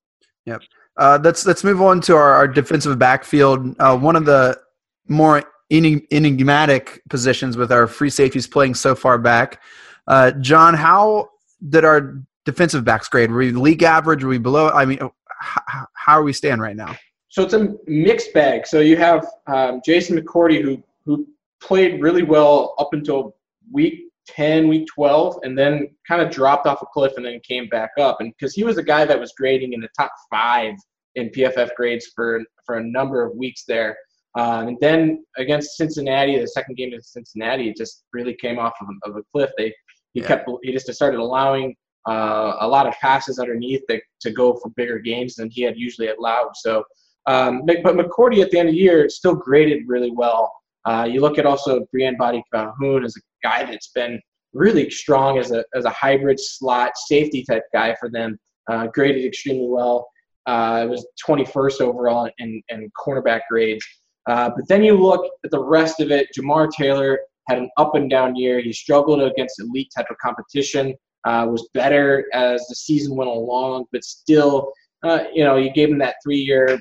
Yep. 0.46 0.62
Uh, 0.98 1.20
let's 1.24 1.46
let's 1.46 1.64
move 1.64 1.82
on 1.82 2.02
to 2.02 2.16
our, 2.16 2.34
our 2.34 2.48
defensive 2.48 2.98
backfield. 3.00 3.76
Uh, 3.80 3.98
one 3.98 4.16
of 4.16 4.26
the 4.26 4.60
more 5.08 5.44
enigmatic 5.72 7.02
positions 7.10 7.58
with 7.58 7.72
our 7.72 7.88
free 7.88 8.10
safeties 8.10 8.48
playing 8.48 8.74
so 8.74 8.96
far 8.96 9.18
back. 9.18 9.62
Uh, 10.08 10.32
John, 10.32 10.74
how 10.74 11.30
did 11.70 11.84
our 11.84 12.22
defensive 12.48 12.86
backs 12.86 13.10
grade? 13.10 13.30
Were 13.30 13.40
we 13.40 13.52
league 13.52 13.84
average? 13.84 14.24
Were 14.24 14.30
we 14.30 14.38
below? 14.38 14.70
I 14.70 14.86
mean, 14.86 15.00
how, 15.40 15.86
how 15.94 16.14
are 16.14 16.24
we 16.24 16.34
stand 16.34 16.62
right 16.62 16.76
now? 16.76 16.96
So 17.28 17.44
it's 17.44 17.54
a 17.54 17.76
mixed 17.86 18.34
bag. 18.34 18.66
So 18.66 18.80
you 18.80 18.96
have 18.98 19.28
um, 19.48 19.82
Jason 19.86 20.18
McCourty 20.18 20.62
who 20.64 20.82
who 21.06 21.28
played 21.62 22.02
really 22.02 22.24
well 22.24 22.74
up 22.80 22.94
until 22.94 23.36
week 23.72 24.06
10, 24.28 24.68
week 24.68 24.88
12, 24.94 25.40
and 25.44 25.58
then 25.58 25.90
kind 26.08 26.22
of 26.22 26.30
dropped 26.30 26.68
off 26.68 26.82
a 26.82 26.86
cliff 26.86 27.14
and 27.18 27.26
then 27.26 27.40
came 27.42 27.68
back 27.68 27.92
up. 28.00 28.22
And 28.22 28.34
because 28.38 28.54
he 28.54 28.64
was 28.64 28.78
a 28.78 28.84
guy 28.84 29.06
that 29.06 29.20
was 29.20 29.34
grading 29.38 29.74
in 29.74 29.82
the 29.82 29.90
top 29.98 30.12
five 30.30 30.74
in 31.16 31.30
PFF 31.30 31.76
grades 31.76 32.08
for 32.16 32.42
for 32.66 32.78
a 32.78 32.84
number 32.84 33.24
of 33.24 33.36
weeks 33.36 33.66
there. 33.68 33.98
Um, 34.36 34.68
and 34.70 34.78
then 34.80 35.26
against 35.38 35.78
Cincinnati, 35.78 36.40
the 36.40 36.48
second 36.48 36.78
game 36.78 36.90
against 36.90 37.12
Cincinnati, 37.12 37.70
it 37.70 37.76
just 37.76 38.04
really 38.14 38.36
came 38.36 38.60
off 38.60 38.74
of, 38.82 38.88
of 39.12 39.18
a 39.18 39.24
cliff. 39.34 39.52
They 39.58 39.74
he 40.14 40.22
yeah. 40.22 40.28
kept 40.28 40.50
he 40.64 40.72
just 40.72 40.92
started 40.94 41.20
allowing 41.20 41.76
uh, 42.08 42.58
a 42.62 42.68
lot 42.68 42.88
of 42.88 42.94
passes 42.96 43.40
underneath 43.40 43.82
to 44.22 44.32
go 44.32 44.54
for 44.56 44.70
bigger 44.72 45.00
gains 45.00 45.36
than 45.36 45.50
he 45.50 45.62
had 45.62 45.78
usually 45.78 46.08
allowed. 46.08 46.52
So, 46.56 46.84
um, 47.26 47.64
but 47.66 47.96
McCourty 47.96 48.42
at 48.42 48.52
the 48.52 48.60
end 48.60 48.70
of 48.70 48.76
the 48.76 48.80
year 48.80 49.10
still 49.10 49.36
graded 49.36 49.84
really 49.88 50.12
well. 50.12 50.52
Uh, 50.86 51.08
you 51.10 51.20
look 51.20 51.38
at 51.38 51.46
also 51.46 51.86
Briean 51.94 52.18
Body 52.18 52.42
Calhoun 52.54 53.04
as 53.04 53.16
a 53.18 53.48
guy 53.48 53.66
that's 53.66 53.90
been 53.90 54.22
really 54.54 54.90
strong 54.90 55.38
as 55.38 55.52
a 55.52 55.64
as 55.76 55.84
a 55.84 55.90
hybrid 55.90 56.40
slot 56.40 56.92
safety 56.96 57.44
type 57.44 57.64
guy 57.74 57.96
for 58.00 58.10
them. 58.10 58.40
Uh, 58.70 58.88
graded 58.88 59.26
extremely 59.26 59.68
well. 59.68 60.08
Uh, 60.46 60.82
it 60.86 60.90
was 60.90 61.06
21st 61.28 61.82
overall 61.82 62.30
in, 62.38 62.62
in 62.70 62.90
cornerback 62.98 63.42
grades. 63.50 63.86
Uh, 64.28 64.50
but 64.50 64.68
then 64.68 64.84
you 64.84 64.94
look 64.94 65.30
at 65.44 65.52
the 65.52 65.62
rest 65.62 66.00
of 66.00 66.12
it. 66.12 66.28
Jamar 66.38 66.70
Taylor 66.72 67.20
had 67.50 67.58
an 67.58 67.70
up 67.78 67.96
and 67.96 68.10
down 68.10 68.36
year. 68.36 68.62
He 68.62 68.72
struggled 68.74 69.22
against 69.22 69.60
elite 69.60 69.90
type 69.96 70.08
of 70.10 70.18
competition. 70.18 70.94
Uh, 71.28 71.46
was 71.46 71.68
better 71.74 72.24
as 72.32 72.66
the 72.68 72.76
season 72.76 73.14
went 73.14 73.30
along, 73.30 73.84
but 73.92 74.02
still, 74.02 74.72
uh, 75.04 75.26
you 75.34 75.44
know, 75.44 75.58
you 75.58 75.70
gave 75.70 75.90
him 75.90 75.98
that 75.98 76.16
three-year 76.24 76.80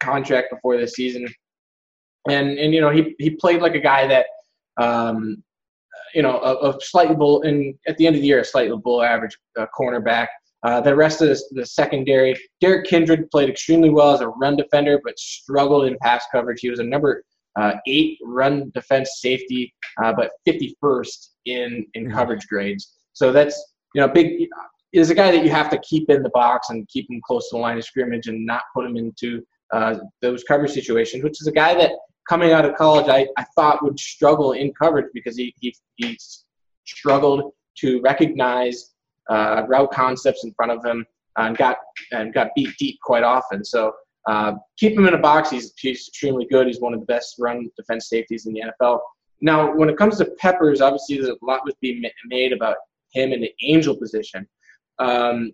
contract 0.00 0.48
before 0.52 0.76
the 0.76 0.86
season, 0.86 1.26
and 2.28 2.58
and 2.58 2.74
you 2.74 2.80
know 2.82 2.90
he 2.90 3.14
he 3.18 3.30
played 3.30 3.62
like 3.62 3.74
a 3.74 3.80
guy 3.80 4.06
that, 4.06 4.26
um, 4.76 5.42
you 6.14 6.20
know, 6.20 6.38
a, 6.40 6.68
a 6.68 6.78
slightly 6.82 7.16
below, 7.16 7.40
and 7.40 7.74
at 7.88 7.96
the 7.96 8.06
end 8.06 8.14
of 8.14 8.20
the 8.20 8.28
year, 8.28 8.40
a 8.40 8.44
slightly 8.44 8.76
below 8.76 9.00
average 9.00 9.34
uh, 9.58 9.64
cornerback. 9.74 10.26
Uh, 10.62 10.78
the 10.78 10.94
rest 10.94 11.22
of 11.22 11.28
the, 11.28 11.42
the, 11.52 11.64
secondary, 11.64 12.36
Derrick 12.60 12.86
Kindred 12.86 13.30
played 13.30 13.48
extremely 13.48 13.88
well 13.88 14.12
as 14.12 14.20
a 14.20 14.28
run 14.28 14.56
defender, 14.56 15.00
but 15.02 15.18
struggled 15.18 15.86
in 15.86 15.96
pass 16.02 16.26
coverage. 16.30 16.60
He 16.60 16.68
was 16.68 16.80
a 16.80 16.84
number 16.84 17.22
uh, 17.58 17.72
eight 17.86 18.18
run 18.22 18.70
defense 18.74 19.22
safety, 19.22 19.72
uh, 20.04 20.12
but 20.12 20.32
51st 20.46 21.28
in 21.46 21.86
in 21.94 22.10
coverage 22.10 22.46
grades. 22.46 22.92
So 23.14 23.32
that's 23.32 23.56
you 23.94 24.00
know 24.00 24.08
big 24.08 24.48
is 24.92 25.10
a 25.10 25.14
guy 25.14 25.30
that 25.30 25.44
you 25.44 25.50
have 25.50 25.68
to 25.70 25.78
keep 25.78 26.08
in 26.08 26.22
the 26.22 26.30
box 26.30 26.70
and 26.70 26.88
keep 26.88 27.10
him 27.10 27.20
close 27.26 27.50
to 27.50 27.56
the 27.56 27.60
line 27.60 27.76
of 27.76 27.84
scrimmage 27.84 28.28
and 28.28 28.46
not 28.46 28.62
put 28.74 28.86
him 28.86 28.96
into 28.96 29.44
uh, 29.72 29.96
those 30.22 30.42
coverage 30.44 30.72
situations. 30.72 31.22
Which 31.22 31.40
is 31.40 31.46
a 31.46 31.52
guy 31.52 31.74
that 31.74 31.92
coming 32.28 32.52
out 32.52 32.64
of 32.64 32.74
college 32.76 33.08
I, 33.08 33.26
I 33.36 33.44
thought 33.54 33.82
would 33.82 33.98
struggle 33.98 34.52
in 34.52 34.72
coverage 34.72 35.10
because 35.12 35.36
he 35.36 35.54
he, 35.60 35.74
he 35.96 36.18
struggled 36.84 37.52
to 37.78 38.00
recognize 38.00 38.94
uh, 39.28 39.64
route 39.68 39.90
concepts 39.92 40.44
in 40.44 40.52
front 40.54 40.72
of 40.72 40.84
him 40.84 41.04
and 41.36 41.56
got 41.56 41.78
and 42.12 42.32
got 42.32 42.48
beat 42.54 42.70
deep 42.78 42.98
quite 43.02 43.22
often. 43.22 43.64
So 43.64 43.92
uh, 44.26 44.54
keep 44.76 44.94
him 44.94 45.06
in 45.06 45.14
a 45.14 45.18
box. 45.18 45.50
He's, 45.50 45.72
he's 45.78 46.08
extremely 46.08 46.46
good. 46.46 46.66
He's 46.66 46.80
one 46.80 46.94
of 46.94 47.00
the 47.00 47.06
best 47.06 47.36
run 47.38 47.70
defense 47.76 48.08
safeties 48.08 48.46
in 48.46 48.54
the 48.54 48.64
NFL. 48.82 48.98
Now, 49.40 49.74
when 49.74 49.88
it 49.88 49.96
comes 49.96 50.18
to 50.18 50.24
Peppers, 50.38 50.80
obviously 50.80 51.16
there's 51.16 51.28
a 51.28 51.44
lot 51.44 51.60
was 51.64 51.74
being 51.80 52.02
made 52.26 52.52
about 52.52 52.76
him 53.16 53.32
in 53.32 53.40
the 53.40 53.52
angel 53.62 53.96
position, 53.96 54.46
um, 54.98 55.52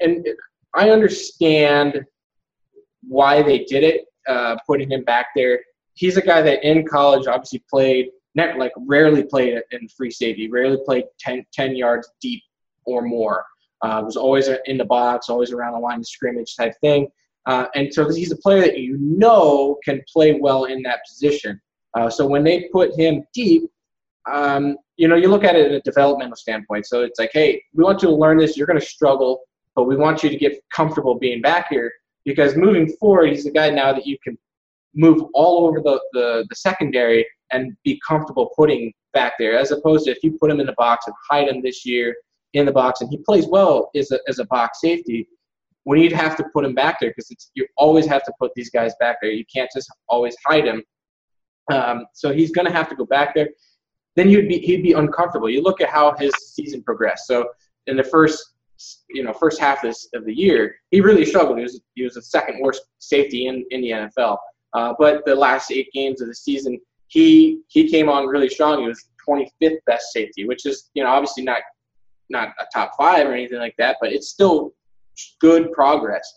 and 0.00 0.26
I 0.74 0.90
understand 0.90 2.04
why 3.06 3.42
they 3.42 3.64
did 3.64 3.84
it, 3.84 4.04
uh, 4.28 4.56
putting 4.66 4.90
him 4.90 5.04
back 5.04 5.28
there. 5.34 5.60
He's 5.94 6.16
a 6.16 6.22
guy 6.22 6.42
that 6.42 6.62
in 6.62 6.86
college 6.86 7.26
obviously 7.26 7.64
played, 7.70 8.10
not 8.34 8.58
like 8.58 8.72
rarely 8.76 9.24
played 9.24 9.60
in 9.70 9.88
free 9.88 10.10
safety, 10.10 10.48
rarely 10.50 10.78
played 10.84 11.04
10, 11.18 11.44
10 11.52 11.76
yards 11.76 12.08
deep 12.20 12.42
or 12.84 13.02
more. 13.02 13.44
Uh, 13.82 14.02
was 14.04 14.16
always 14.16 14.48
in 14.66 14.76
the 14.76 14.84
box, 14.84 15.28
always 15.28 15.52
around 15.52 15.72
the 15.72 15.78
line 15.78 16.00
of 16.00 16.06
scrimmage 16.06 16.56
type 16.56 16.74
thing. 16.80 17.08
Uh, 17.46 17.66
and 17.74 17.92
so 17.92 18.08
he's 18.12 18.32
a 18.32 18.36
player 18.36 18.60
that 18.60 18.78
you 18.78 18.98
know 19.00 19.78
can 19.84 20.02
play 20.12 20.34
well 20.34 20.64
in 20.64 20.82
that 20.82 21.00
position. 21.08 21.60
Uh, 21.94 22.10
so 22.10 22.26
when 22.26 22.44
they 22.44 22.68
put 22.72 22.94
him 22.98 23.24
deep, 23.32 23.62
um, 24.30 24.76
you 24.96 25.08
know, 25.08 25.16
you 25.16 25.28
look 25.28 25.44
at 25.44 25.56
it 25.56 25.66
in 25.66 25.74
a 25.74 25.80
developmental 25.80 26.36
standpoint. 26.36 26.86
So 26.86 27.02
it's 27.02 27.18
like, 27.18 27.30
hey, 27.32 27.62
we 27.74 27.84
want 27.84 28.02
you 28.02 28.08
to 28.08 28.14
learn 28.14 28.38
this. 28.38 28.56
You're 28.56 28.66
going 28.66 28.80
to 28.80 28.84
struggle, 28.84 29.40
but 29.74 29.84
we 29.84 29.96
want 29.96 30.22
you 30.22 30.28
to 30.28 30.36
get 30.36 30.60
comfortable 30.74 31.14
being 31.18 31.40
back 31.40 31.68
here 31.70 31.92
because 32.24 32.56
moving 32.56 32.88
forward, 33.00 33.30
he's 33.30 33.46
a 33.46 33.50
guy 33.50 33.70
now 33.70 33.92
that 33.92 34.06
you 34.06 34.18
can 34.22 34.36
move 34.94 35.22
all 35.34 35.66
over 35.66 35.80
the, 35.80 36.00
the, 36.12 36.46
the 36.48 36.56
secondary 36.56 37.26
and 37.50 37.76
be 37.84 38.00
comfortable 38.06 38.50
putting 38.56 38.92
back 39.14 39.34
there, 39.38 39.56
as 39.56 39.70
opposed 39.70 40.04
to 40.04 40.10
if 40.10 40.18
you 40.22 40.36
put 40.38 40.50
him 40.50 40.60
in 40.60 40.66
the 40.66 40.74
box 40.76 41.06
and 41.06 41.14
hide 41.30 41.48
him 41.48 41.62
this 41.62 41.86
year 41.86 42.14
in 42.54 42.66
the 42.66 42.72
box 42.72 43.00
and 43.00 43.10
he 43.10 43.18
plays 43.18 43.46
well 43.46 43.90
as 43.94 44.10
a, 44.10 44.18
as 44.28 44.38
a 44.38 44.44
box 44.46 44.80
safety, 44.80 45.28
when 45.84 45.98
you'd 46.00 46.12
have 46.12 46.36
to 46.36 46.44
put 46.52 46.64
him 46.64 46.74
back 46.74 46.98
there 47.00 47.10
because 47.10 47.34
you 47.54 47.66
always 47.76 48.04
have 48.04 48.22
to 48.24 48.32
put 48.38 48.52
these 48.54 48.68
guys 48.68 48.92
back 49.00 49.16
there. 49.22 49.30
You 49.30 49.44
can't 49.54 49.70
just 49.74 49.90
always 50.08 50.36
hide 50.44 50.66
him. 50.66 50.82
Um, 51.72 52.06
so 52.12 52.32
he's 52.32 52.50
going 52.50 52.66
to 52.66 52.72
have 52.72 52.88
to 52.90 52.94
go 52.94 53.06
back 53.06 53.34
there. 53.34 53.48
Then 54.18 54.28
you'd 54.28 54.48
be 54.48 54.58
he'd 54.58 54.82
be 54.82 54.94
uncomfortable. 54.94 55.48
You 55.48 55.62
look 55.62 55.80
at 55.80 55.90
how 55.90 56.12
his 56.18 56.32
season 56.40 56.82
progressed. 56.82 57.28
So 57.28 57.50
in 57.86 57.96
the 57.96 58.02
first 58.02 58.54
you 59.10 59.22
know 59.22 59.32
first 59.32 59.60
half 59.60 59.84
of, 59.84 59.90
this, 59.90 60.08
of 60.12 60.24
the 60.24 60.34
year, 60.34 60.74
he 60.90 61.00
really 61.00 61.24
struggled. 61.24 61.58
He 61.58 61.62
was 61.62 61.80
he 61.94 62.02
was 62.02 62.14
the 62.14 62.22
second 62.22 62.60
worst 62.60 62.82
safety 62.98 63.46
in 63.46 63.64
in 63.70 63.80
the 63.80 63.90
NFL. 63.90 64.36
Uh, 64.74 64.92
but 64.98 65.24
the 65.24 65.36
last 65.36 65.70
eight 65.70 65.88
games 65.92 66.20
of 66.20 66.26
the 66.26 66.34
season, 66.34 66.80
he 67.06 67.60
he 67.68 67.88
came 67.88 68.08
on 68.08 68.26
really 68.26 68.48
strong. 68.48 68.80
He 68.80 68.88
was 68.88 69.08
25th 69.28 69.78
best 69.86 70.12
safety, 70.12 70.48
which 70.48 70.66
is 70.66 70.90
you 70.94 71.04
know 71.04 71.10
obviously 71.10 71.44
not 71.44 71.60
not 72.28 72.48
a 72.58 72.64
top 72.74 72.96
five 72.98 73.24
or 73.24 73.34
anything 73.34 73.60
like 73.60 73.76
that, 73.78 73.98
but 74.00 74.12
it's 74.12 74.30
still 74.30 74.74
good 75.40 75.70
progress. 75.70 76.28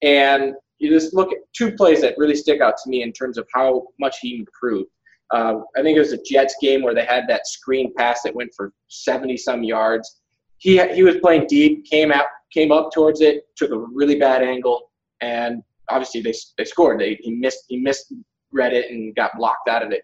And 0.00 0.54
you 0.78 0.88
just 0.88 1.12
look 1.12 1.32
at 1.32 1.38
two 1.54 1.72
plays 1.72 2.00
that 2.00 2.16
really 2.16 2.34
stick 2.34 2.62
out 2.62 2.78
to 2.82 2.88
me 2.88 3.02
in 3.02 3.12
terms 3.12 3.36
of 3.36 3.46
how 3.52 3.88
much 4.00 4.20
he 4.20 4.36
improved. 4.36 4.88
Uh, 5.32 5.60
I 5.76 5.82
think 5.82 5.96
it 5.96 6.00
was 6.00 6.12
a 6.12 6.22
Jets 6.22 6.54
game 6.60 6.82
where 6.82 6.94
they 6.94 7.04
had 7.04 7.24
that 7.28 7.46
screen 7.46 7.92
pass 7.96 8.22
that 8.22 8.34
went 8.34 8.52
for 8.56 8.72
70 8.88 9.36
some 9.36 9.64
yards. 9.64 10.20
He 10.58 10.82
he 10.94 11.02
was 11.02 11.16
playing 11.16 11.46
deep, 11.48 11.84
came 11.84 12.12
out, 12.12 12.26
came 12.52 12.72
up 12.72 12.90
towards 12.92 13.20
it, 13.20 13.44
took 13.56 13.70
a 13.70 13.78
really 13.78 14.18
bad 14.18 14.42
angle, 14.42 14.90
and 15.20 15.62
obviously 15.90 16.22
they 16.22 16.34
they 16.56 16.64
scored. 16.64 17.00
They 17.00 17.18
he 17.20 17.32
missed 17.32 17.64
he 17.68 17.78
missed 17.78 18.12
read 18.52 18.72
it 18.72 18.90
and 18.90 19.14
got 19.14 19.36
blocked 19.36 19.68
out 19.68 19.84
of 19.84 19.92
it. 19.92 20.02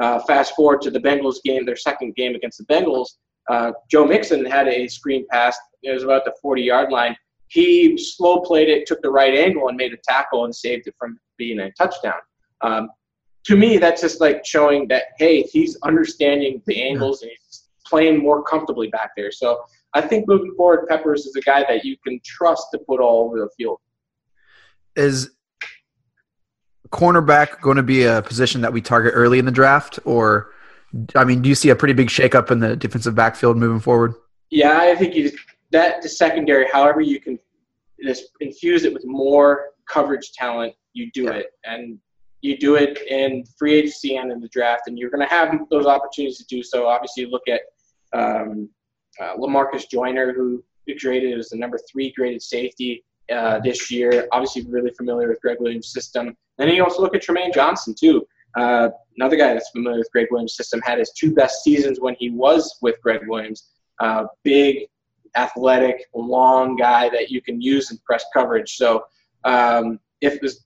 Uh, 0.00 0.18
fast 0.20 0.56
forward 0.56 0.80
to 0.82 0.90
the 0.90 0.98
Bengals 0.98 1.36
game, 1.44 1.64
their 1.64 1.76
second 1.76 2.14
game 2.16 2.34
against 2.34 2.58
the 2.58 2.64
Bengals. 2.64 3.08
Uh, 3.50 3.72
Joe 3.90 4.06
Mixon 4.06 4.44
had 4.44 4.68
a 4.68 4.88
screen 4.88 5.26
pass. 5.30 5.56
It 5.82 5.92
was 5.92 6.02
about 6.02 6.24
the 6.24 6.32
40 6.40 6.62
yard 6.62 6.90
line. 6.90 7.16
He 7.48 7.98
slow 7.98 8.40
played 8.40 8.68
it, 8.68 8.86
took 8.86 9.02
the 9.02 9.10
right 9.10 9.34
angle, 9.34 9.68
and 9.68 9.76
made 9.76 9.92
a 9.92 9.98
tackle 10.08 10.46
and 10.46 10.54
saved 10.54 10.86
it 10.86 10.94
from 10.98 11.18
being 11.36 11.60
a 11.60 11.70
touchdown. 11.72 12.20
Um, 12.62 12.88
to 13.44 13.56
me, 13.56 13.78
that's 13.78 14.00
just 14.00 14.20
like 14.20 14.44
showing 14.44 14.88
that 14.88 15.04
hey, 15.18 15.42
he's 15.42 15.76
understanding 15.82 16.62
the 16.66 16.82
angles 16.82 17.22
and 17.22 17.30
he's 17.30 17.64
playing 17.86 18.22
more 18.22 18.42
comfortably 18.42 18.88
back 18.88 19.10
there. 19.16 19.32
So 19.32 19.64
I 19.94 20.00
think 20.00 20.26
moving 20.26 20.54
forward, 20.56 20.86
Peppers 20.88 21.26
is 21.26 21.36
a 21.36 21.42
guy 21.42 21.64
that 21.68 21.84
you 21.84 21.96
can 22.06 22.20
trust 22.24 22.68
to 22.72 22.78
put 22.78 23.00
all 23.00 23.26
over 23.26 23.38
the 23.38 23.48
field. 23.56 23.78
Is 24.96 25.30
cornerback 26.90 27.60
going 27.60 27.78
to 27.78 27.82
be 27.82 28.04
a 28.04 28.22
position 28.22 28.60
that 28.60 28.72
we 28.72 28.80
target 28.80 29.12
early 29.14 29.38
in 29.38 29.44
the 29.44 29.50
draft, 29.52 29.98
or 30.04 30.52
I 31.14 31.24
mean, 31.24 31.42
do 31.42 31.48
you 31.48 31.54
see 31.54 31.70
a 31.70 31.76
pretty 31.76 31.94
big 31.94 32.08
shakeup 32.08 32.50
in 32.50 32.60
the 32.60 32.76
defensive 32.76 33.14
backfield 33.14 33.56
moving 33.56 33.80
forward? 33.80 34.14
Yeah, 34.50 34.78
I 34.78 34.94
think 34.94 35.14
you, 35.14 35.32
that 35.70 36.02
the 36.02 36.08
secondary, 36.08 36.66
however 36.70 37.00
you 37.00 37.18
can 37.18 37.38
just 38.04 38.24
infuse 38.40 38.84
it 38.84 38.92
with 38.92 39.04
more 39.06 39.68
coverage 39.88 40.32
talent, 40.32 40.74
you 40.92 41.10
do 41.12 41.24
yeah. 41.24 41.32
it, 41.32 41.46
and 41.64 41.98
you 42.42 42.58
do 42.58 42.74
it 42.74 42.98
in 43.08 43.44
free 43.56 43.74
agency 43.74 44.16
and 44.16 44.30
in 44.30 44.40
the 44.40 44.48
draft, 44.48 44.82
and 44.86 44.98
you're 44.98 45.10
going 45.10 45.26
to 45.26 45.34
have 45.34 45.58
those 45.70 45.86
opportunities 45.86 46.38
to 46.38 46.44
do 46.44 46.62
so. 46.62 46.86
Obviously, 46.86 47.26
look 47.26 47.44
at 47.48 47.60
um, 48.12 48.68
uh, 49.20 49.36
Lamarcus 49.36 49.88
Joyner, 49.88 50.32
who 50.32 50.62
graded 51.00 51.38
as 51.38 51.48
the 51.48 51.56
number 51.56 51.78
three 51.90 52.12
graded 52.16 52.42
safety 52.42 53.04
uh, 53.32 53.60
this 53.60 53.90
year. 53.90 54.26
Obviously, 54.32 54.62
really 54.68 54.90
familiar 54.90 55.28
with 55.28 55.40
Gregg 55.40 55.58
Williams' 55.60 55.92
system. 55.92 56.36
And 56.58 56.68
then 56.68 56.76
you 56.76 56.84
also 56.84 57.00
look 57.00 57.14
at 57.14 57.22
Trumaine 57.22 57.54
Johnson 57.54 57.94
too. 57.98 58.26
Uh, 58.56 58.90
another 59.16 59.36
guy 59.36 59.54
that's 59.54 59.70
familiar 59.70 59.98
with 59.98 60.10
Gregg 60.12 60.26
Williams' 60.30 60.56
system 60.56 60.80
had 60.84 60.98
his 60.98 61.12
two 61.12 61.32
best 61.32 61.62
seasons 61.62 62.00
when 62.00 62.16
he 62.18 62.30
was 62.30 62.78
with 62.82 63.00
Gregg 63.00 63.20
Williams. 63.26 63.70
Uh, 64.00 64.24
big, 64.42 64.86
athletic, 65.36 66.04
long 66.14 66.76
guy 66.76 67.08
that 67.08 67.30
you 67.30 67.40
can 67.40 67.60
use 67.60 67.90
in 67.90 67.98
press 68.04 68.24
coverage. 68.34 68.76
So 68.76 69.04
um, 69.44 69.98
if 70.20 70.40
this, 70.40 70.64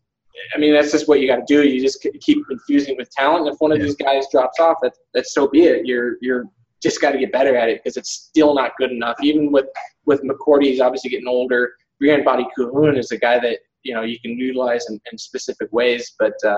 I 0.55 0.59
mean, 0.59 0.73
that's 0.73 0.93
just 0.93 1.09
what 1.09 1.21
you 1.21 1.29
got 1.29 1.37
to 1.37 1.45
do. 1.47 1.67
You 1.67 1.81
just 1.81 2.07
keep 2.21 2.39
infusing 2.51 2.97
with 2.97 3.11
talent. 3.11 3.49
If 3.49 3.57
one 3.59 3.73
of 3.73 3.81
these 3.81 3.97
guys 3.97 4.27
drops 4.31 4.61
off, 4.61 4.79
that, 4.83 4.93
that's 5.15 5.33
so 5.33 5.49
be 5.49 5.65
it. 5.65 5.87
You're 5.87 6.17
you're 6.21 6.45
just 6.83 7.01
got 7.01 7.13
to 7.13 7.19
get 7.19 7.33
better 7.33 7.57
at 7.57 7.69
it 7.69 7.83
because 7.83 7.97
it's 7.97 8.11
still 8.11 8.55
not 8.55 8.73
good 8.79 8.91
enough. 8.91 9.17
Even 9.23 9.51
with 9.51 9.67
with 10.05 10.23
McCourty, 10.23 10.65
he's 10.65 10.81
obviously 10.81 11.11
getting 11.11 11.29
older. 11.29 11.73
Brian 12.01 12.25
Body 12.25 12.47
Cahoon 12.57 12.99
is 12.99 13.11
a 13.11 13.19
guy 13.19 13.39
that 13.39 13.59
you 13.83 13.95
know 13.95 14.03
you 14.03 14.19
can 14.21 14.33
utilize 14.33 14.87
in, 14.89 15.01
in 15.11 15.19
specific 15.19 15.73
ways, 15.73 16.15
but 16.19 16.35
uh, 16.45 16.57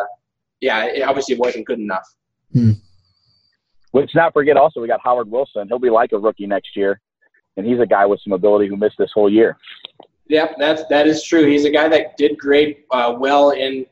yeah, 0.61 0.85
it 0.85 1.03
obviously 1.03 1.37
wasn't 1.37 1.67
good 1.67 1.79
enough. 1.79 2.07
Hmm. 2.53 2.73
Let's 3.93 4.15
not 4.15 4.33
forget 4.33 4.57
also 4.57 4.81
we 4.81 4.89
got 4.89 5.01
Howard 5.03 5.31
Wilson. 5.31 5.69
He'll 5.69 5.79
be 5.79 5.91
like 5.91 6.13
a 6.13 6.19
rookie 6.19 6.47
next 6.47 6.77
year, 6.77 7.01
and 7.57 7.67
he's 7.67 7.81
a 7.81 7.87
guy 7.87 8.07
with 8.07 8.21
some 8.23 8.33
ability 8.33 8.69
who 8.69 8.77
missed 8.77 8.97
this 8.99 9.11
whole 9.15 9.31
year. 9.31 9.57
Yep, 10.29 10.57
that's 10.59 10.83
that 10.89 11.07
is 11.07 11.23
true. 11.23 11.47
He's 11.47 11.65
a 11.65 11.71
guy 11.71 11.89
that 11.89 12.17
did 12.17 12.39
great 12.39 12.85
uh, 12.91 13.15
well 13.19 13.51
in 13.51 13.87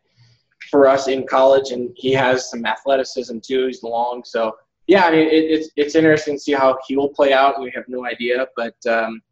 for 0.70 0.86
us 0.86 1.08
in 1.08 1.26
college, 1.26 1.70
and 1.70 1.90
he 1.96 2.12
has 2.12 2.50
some 2.50 2.66
athleticism 2.66 3.38
too. 3.40 3.66
He's 3.66 3.82
long, 3.82 4.22
so 4.24 4.56
yeah. 4.86 5.04
I 5.04 5.10
mean, 5.10 5.28
it, 5.28 5.44
it's 5.44 5.70
it's 5.76 5.94
interesting 5.94 6.34
to 6.34 6.40
see 6.40 6.52
how 6.52 6.78
he 6.86 6.96
will 6.96 7.08
play 7.08 7.32
out. 7.32 7.60
We 7.60 7.72
have 7.74 7.84
no 7.88 8.04
idea, 8.04 8.46
but 8.54 8.74
um, 8.86 9.22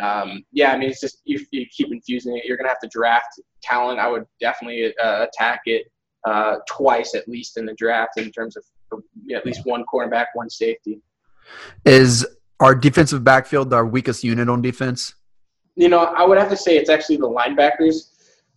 um, 0.00 0.44
yeah, 0.52 0.72
I 0.72 0.78
mean, 0.78 0.90
it's 0.90 1.00
just 1.00 1.22
you, 1.24 1.44
you 1.50 1.66
keep 1.66 1.90
infusing 1.90 2.36
it. 2.36 2.44
You're 2.44 2.56
gonna 2.56 2.68
have 2.68 2.80
to 2.80 2.90
draft 2.92 3.40
talent. 3.62 3.98
I 3.98 4.08
would 4.08 4.26
definitely 4.40 4.94
uh, 5.02 5.26
attack 5.26 5.62
it 5.66 5.90
uh, 6.24 6.56
twice 6.68 7.14
at 7.14 7.28
least 7.28 7.56
in 7.56 7.66
the 7.66 7.74
draft 7.74 8.16
in 8.16 8.30
terms 8.30 8.56
of 8.56 8.64
at 9.34 9.44
least 9.44 9.62
one 9.64 9.84
cornerback, 9.92 10.26
one 10.34 10.48
safety. 10.48 11.00
Is 11.84 12.26
our 12.60 12.74
defensive 12.74 13.24
backfield 13.24 13.72
our 13.72 13.86
weakest 13.86 14.24
unit 14.24 14.48
on 14.48 14.62
defense? 14.62 15.14
You 15.78 15.88
know, 15.88 16.00
I 16.00 16.24
would 16.26 16.38
have 16.38 16.50
to 16.50 16.56
say 16.56 16.76
it's 16.76 16.90
actually 16.90 17.16
the 17.16 17.28
linebackers 17.28 18.10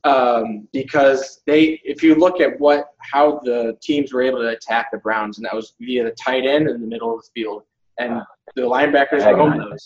um, 0.03 0.67
because 0.73 1.41
they, 1.45 1.79
if 1.83 2.01
you 2.01 2.15
look 2.15 2.41
at 2.41 2.59
what 2.59 2.89
how 2.99 3.39
the 3.43 3.77
teams 3.81 4.11
were 4.11 4.23
able 4.23 4.39
to 4.39 4.49
attack 4.49 4.89
the 4.91 4.97
Browns, 4.97 5.37
and 5.37 5.45
that 5.45 5.55
was 5.55 5.73
via 5.79 6.03
the 6.03 6.11
tight 6.11 6.45
end 6.45 6.67
in 6.67 6.81
the 6.81 6.87
middle 6.87 7.15
of 7.15 7.21
the 7.23 7.29
field, 7.33 7.63
and 7.99 8.21
the 8.55 8.63
linebackers 8.63 9.23
own 9.25 9.57
those 9.57 9.85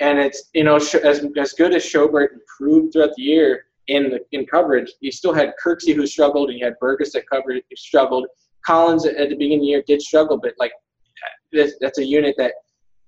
and 0.00 0.18
it's 0.18 0.44
you 0.54 0.64
know 0.64 0.76
as 0.76 0.94
as 0.94 1.52
good 1.52 1.74
as 1.74 1.84
Schobert 1.84 2.32
improved 2.32 2.92
throughout 2.92 3.14
the 3.16 3.22
year 3.22 3.66
in 3.86 4.10
the 4.10 4.20
in 4.32 4.46
coverage, 4.46 4.92
he 5.00 5.10
still 5.10 5.32
had 5.32 5.52
Kirksey 5.62 5.94
who 5.94 6.06
struggled, 6.06 6.48
and 6.48 6.56
he 6.56 6.64
had 6.64 6.78
Burgess 6.80 7.12
that 7.12 7.28
covered 7.28 7.62
struggled. 7.76 8.26
Collins 8.64 9.06
at, 9.06 9.16
the 9.16 9.36
beginning 9.36 9.58
of 9.58 9.62
the 9.62 9.66
year 9.68 9.82
did 9.86 10.02
struggle, 10.02 10.38
but 10.38 10.54
like 10.58 10.72
that's 11.52 11.98
a 11.98 12.04
unit 12.04 12.34
that 12.38 12.54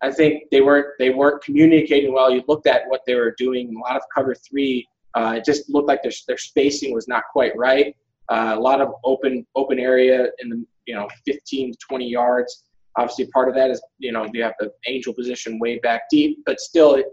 I 0.02 0.10
think 0.10 0.50
they 0.50 0.60
weren't 0.60 0.86
they 0.98 1.10
weren't 1.10 1.42
communicating 1.42 2.12
well. 2.12 2.30
You 2.30 2.42
looked 2.48 2.66
at 2.66 2.82
what 2.88 3.02
they 3.06 3.14
were 3.14 3.34
doing, 3.38 3.74
a 3.74 3.78
lot 3.78 3.96
of 3.96 4.02
cover 4.14 4.34
three. 4.34 4.86
Uh, 5.14 5.34
it 5.36 5.44
just 5.44 5.70
looked 5.70 5.88
like 5.88 6.02
their 6.02 6.12
their 6.26 6.38
spacing 6.38 6.92
was 6.92 7.06
not 7.06 7.24
quite 7.32 7.56
right. 7.56 7.94
Uh, 8.28 8.54
a 8.56 8.60
lot 8.60 8.80
of 8.80 8.92
open 9.04 9.46
open 9.54 9.78
area 9.78 10.28
in 10.40 10.48
the 10.48 10.64
you 10.86 10.94
know 10.94 11.08
15 11.24 11.72
to 11.72 11.78
20 11.88 12.08
yards. 12.08 12.64
Obviously, 12.98 13.26
part 13.28 13.48
of 13.48 13.54
that 13.54 13.70
is 13.70 13.80
you 13.98 14.12
know 14.12 14.28
you 14.32 14.42
have 14.42 14.54
the 14.58 14.72
angel 14.86 15.14
position 15.14 15.58
way 15.60 15.78
back 15.78 16.02
deep, 16.10 16.38
but 16.44 16.58
still, 16.60 16.94
it, 16.94 17.06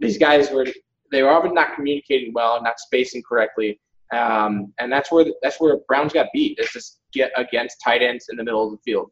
these 0.00 0.18
guys 0.18 0.50
were 0.50 0.66
they 1.12 1.22
were 1.22 1.30
often 1.30 1.54
not 1.54 1.74
communicating 1.76 2.32
well, 2.32 2.60
not 2.62 2.80
spacing 2.80 3.22
correctly, 3.22 3.78
um, 4.12 4.72
and 4.78 4.90
that's 4.90 5.12
where 5.12 5.26
that's 5.42 5.60
where 5.60 5.76
Browns 5.86 6.12
got 6.12 6.26
beat. 6.34 6.58
Is 6.58 6.70
just 6.70 7.00
get 7.12 7.30
against 7.36 7.76
tight 7.84 8.02
ends 8.02 8.26
in 8.30 8.36
the 8.36 8.42
middle 8.42 8.66
of 8.66 8.72
the 8.72 8.78
field. 8.84 9.10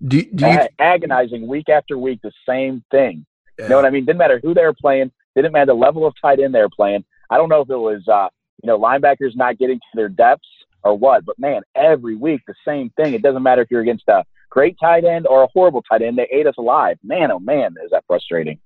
Yeah. 0.00 0.08
Do, 0.08 0.22
do 0.34 0.46
you, 0.46 0.68
agonizing 0.78 1.46
week 1.46 1.68
after 1.68 1.98
week 1.98 2.20
the 2.22 2.32
same 2.48 2.82
thing? 2.90 3.26
Yeah. 3.58 3.64
You 3.64 3.70
know 3.70 3.76
what 3.76 3.84
I 3.84 3.90
mean? 3.90 4.04
Didn't 4.04 4.18
matter 4.18 4.40
who 4.42 4.54
they 4.54 4.62
were 4.62 4.74
playing. 4.74 5.12
Didn't 5.36 5.52
matter 5.52 5.66
the 5.66 5.74
level 5.74 6.06
of 6.06 6.14
tight 6.20 6.40
end 6.40 6.54
they 6.54 6.60
were 6.60 6.70
playing. 6.70 7.04
I 7.30 7.36
don't 7.36 7.48
know 7.48 7.60
if 7.60 7.70
it 7.70 7.76
was 7.76 8.06
uh, 8.08 8.28
you 8.62 8.66
know 8.66 8.78
linebackers 8.78 9.36
not 9.36 9.58
getting 9.58 9.78
to 9.78 9.96
their 9.96 10.08
depths 10.08 10.48
or 10.82 10.96
what, 10.96 11.24
but 11.24 11.38
man, 11.38 11.62
every 11.74 12.16
week 12.16 12.40
the 12.46 12.54
same 12.66 12.90
thing. 12.96 13.14
It 13.14 13.22
doesn't 13.22 13.42
matter 13.42 13.62
if 13.62 13.70
you're 13.70 13.82
against 13.82 14.08
a 14.08 14.24
great 14.48 14.76
tight 14.80 15.04
end 15.04 15.26
or 15.26 15.42
a 15.42 15.48
horrible 15.52 15.82
tight 15.82 16.02
end. 16.02 16.18
They 16.18 16.28
ate 16.32 16.46
us 16.46 16.56
alive. 16.58 16.98
Man, 17.02 17.30
oh 17.30 17.38
man, 17.38 17.74
is 17.84 17.90
that 17.90 18.04
frustrating. 18.06 18.58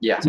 Yeah. 0.00 0.20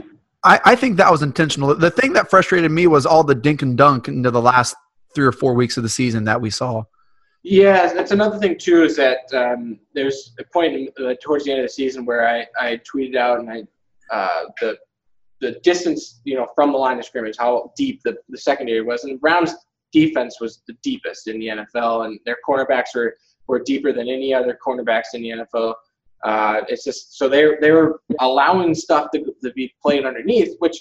I, 0.43 0.59
I 0.65 0.75
think 0.75 0.97
that 0.97 1.09
was 1.09 1.21
intentional. 1.21 1.73
The 1.75 1.91
thing 1.91 2.13
that 2.13 2.29
frustrated 2.29 2.71
me 2.71 2.87
was 2.87 3.05
all 3.05 3.23
the 3.23 3.35
dink 3.35 3.61
and 3.61 3.77
dunk 3.77 4.07
into 4.07 4.29
the 4.29 4.41
last 4.41 4.75
three 5.15 5.25
or 5.25 5.31
four 5.31 5.53
weeks 5.53 5.77
of 5.77 5.83
the 5.83 5.89
season 5.89 6.25
that 6.25 6.41
we 6.41 6.49
saw. 6.49 6.83
Yeah, 7.43 7.91
that's 7.93 8.11
another 8.11 8.39
thing 8.39 8.57
too. 8.57 8.83
Is 8.83 8.95
that 8.95 9.31
um, 9.33 9.79
there's 9.93 10.33
a 10.39 10.43
point 10.45 10.73
in, 10.73 11.05
uh, 11.05 11.13
towards 11.21 11.43
the 11.43 11.51
end 11.51 11.59
of 11.59 11.65
the 11.65 11.73
season 11.73 12.05
where 12.05 12.27
I, 12.27 12.47
I 12.57 12.79
tweeted 12.89 13.17
out 13.17 13.39
and 13.39 13.49
I 13.49 13.63
uh, 14.15 14.45
the 14.61 14.77
the 15.41 15.59
distance 15.61 16.21
you 16.23 16.35
know 16.35 16.47
from 16.55 16.71
the 16.71 16.77
line 16.77 16.99
of 16.99 17.05
scrimmage, 17.05 17.35
how 17.37 17.73
deep 17.75 18.01
the, 18.05 18.15
the 18.29 18.37
secondary 18.37 18.81
was, 18.81 19.03
and 19.03 19.19
Brown's 19.19 19.53
defense 19.91 20.39
was 20.39 20.61
the 20.67 20.73
deepest 20.83 21.27
in 21.27 21.37
the 21.39 21.47
NFL, 21.47 22.05
and 22.05 22.17
their 22.25 22.37
cornerbacks 22.47 22.95
were 22.95 23.15
were 23.47 23.59
deeper 23.59 23.91
than 23.91 24.07
any 24.07 24.33
other 24.33 24.57
cornerbacks 24.65 25.13
in 25.13 25.21
the 25.21 25.29
NFL. 25.29 25.73
Uh, 26.23 26.61
it's 26.69 26.85
just 26.85 27.17
so 27.17 27.27
they 27.27 27.45
they 27.59 27.71
were 27.71 27.99
allowing 28.21 28.73
stuff 28.73 29.09
to, 29.13 29.19
to 29.43 29.51
be 29.51 29.73
played 29.81 30.05
underneath, 30.05 30.55
which 30.59 30.77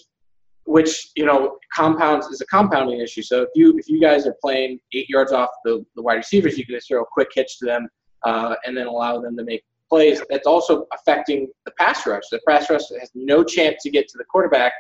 which 0.65 1.11
you 1.17 1.27
know 1.27 1.59
compounds 1.75 2.27
is 2.27 2.41
a 2.41 2.47
compounding 2.47 3.01
issue. 3.01 3.23
So 3.23 3.43
if 3.43 3.49
you 3.55 3.77
if 3.79 3.89
you 3.89 4.01
guys 4.01 4.27
are 4.27 4.37
playing 4.41 4.79
eight 4.93 5.09
yards 5.09 5.33
off 5.33 5.51
the, 5.65 5.85
the 5.97 6.03
wide 6.03 6.15
receivers, 6.15 6.57
you 6.59 6.65
can 6.65 6.75
just 6.75 6.89
throw 6.89 7.03
a 7.03 7.07
quick 7.07 7.29
hitch 7.35 7.59
to 7.59 7.67
them 7.67 7.89
uh, 8.25 8.55
and 8.65 8.77
then 8.77 8.87
allow 8.87 9.21
them 9.21 9.37
to 9.37 9.45
make 9.45 9.65
plays. 9.89 10.23
That's 10.31 10.47
also 10.47 10.87
affecting 10.93 11.49
the 11.67 11.73
pass 11.79 12.07
rush. 12.07 12.25
The 12.31 12.41
pass 12.49 12.71
rush 12.71 12.83
has 12.99 13.11
no 13.15 13.45
chance 13.45 13.83
to 13.83 13.91
get 13.91 14.09
to 14.09 14.19
the 14.19 14.25
quarterback 14.25 14.73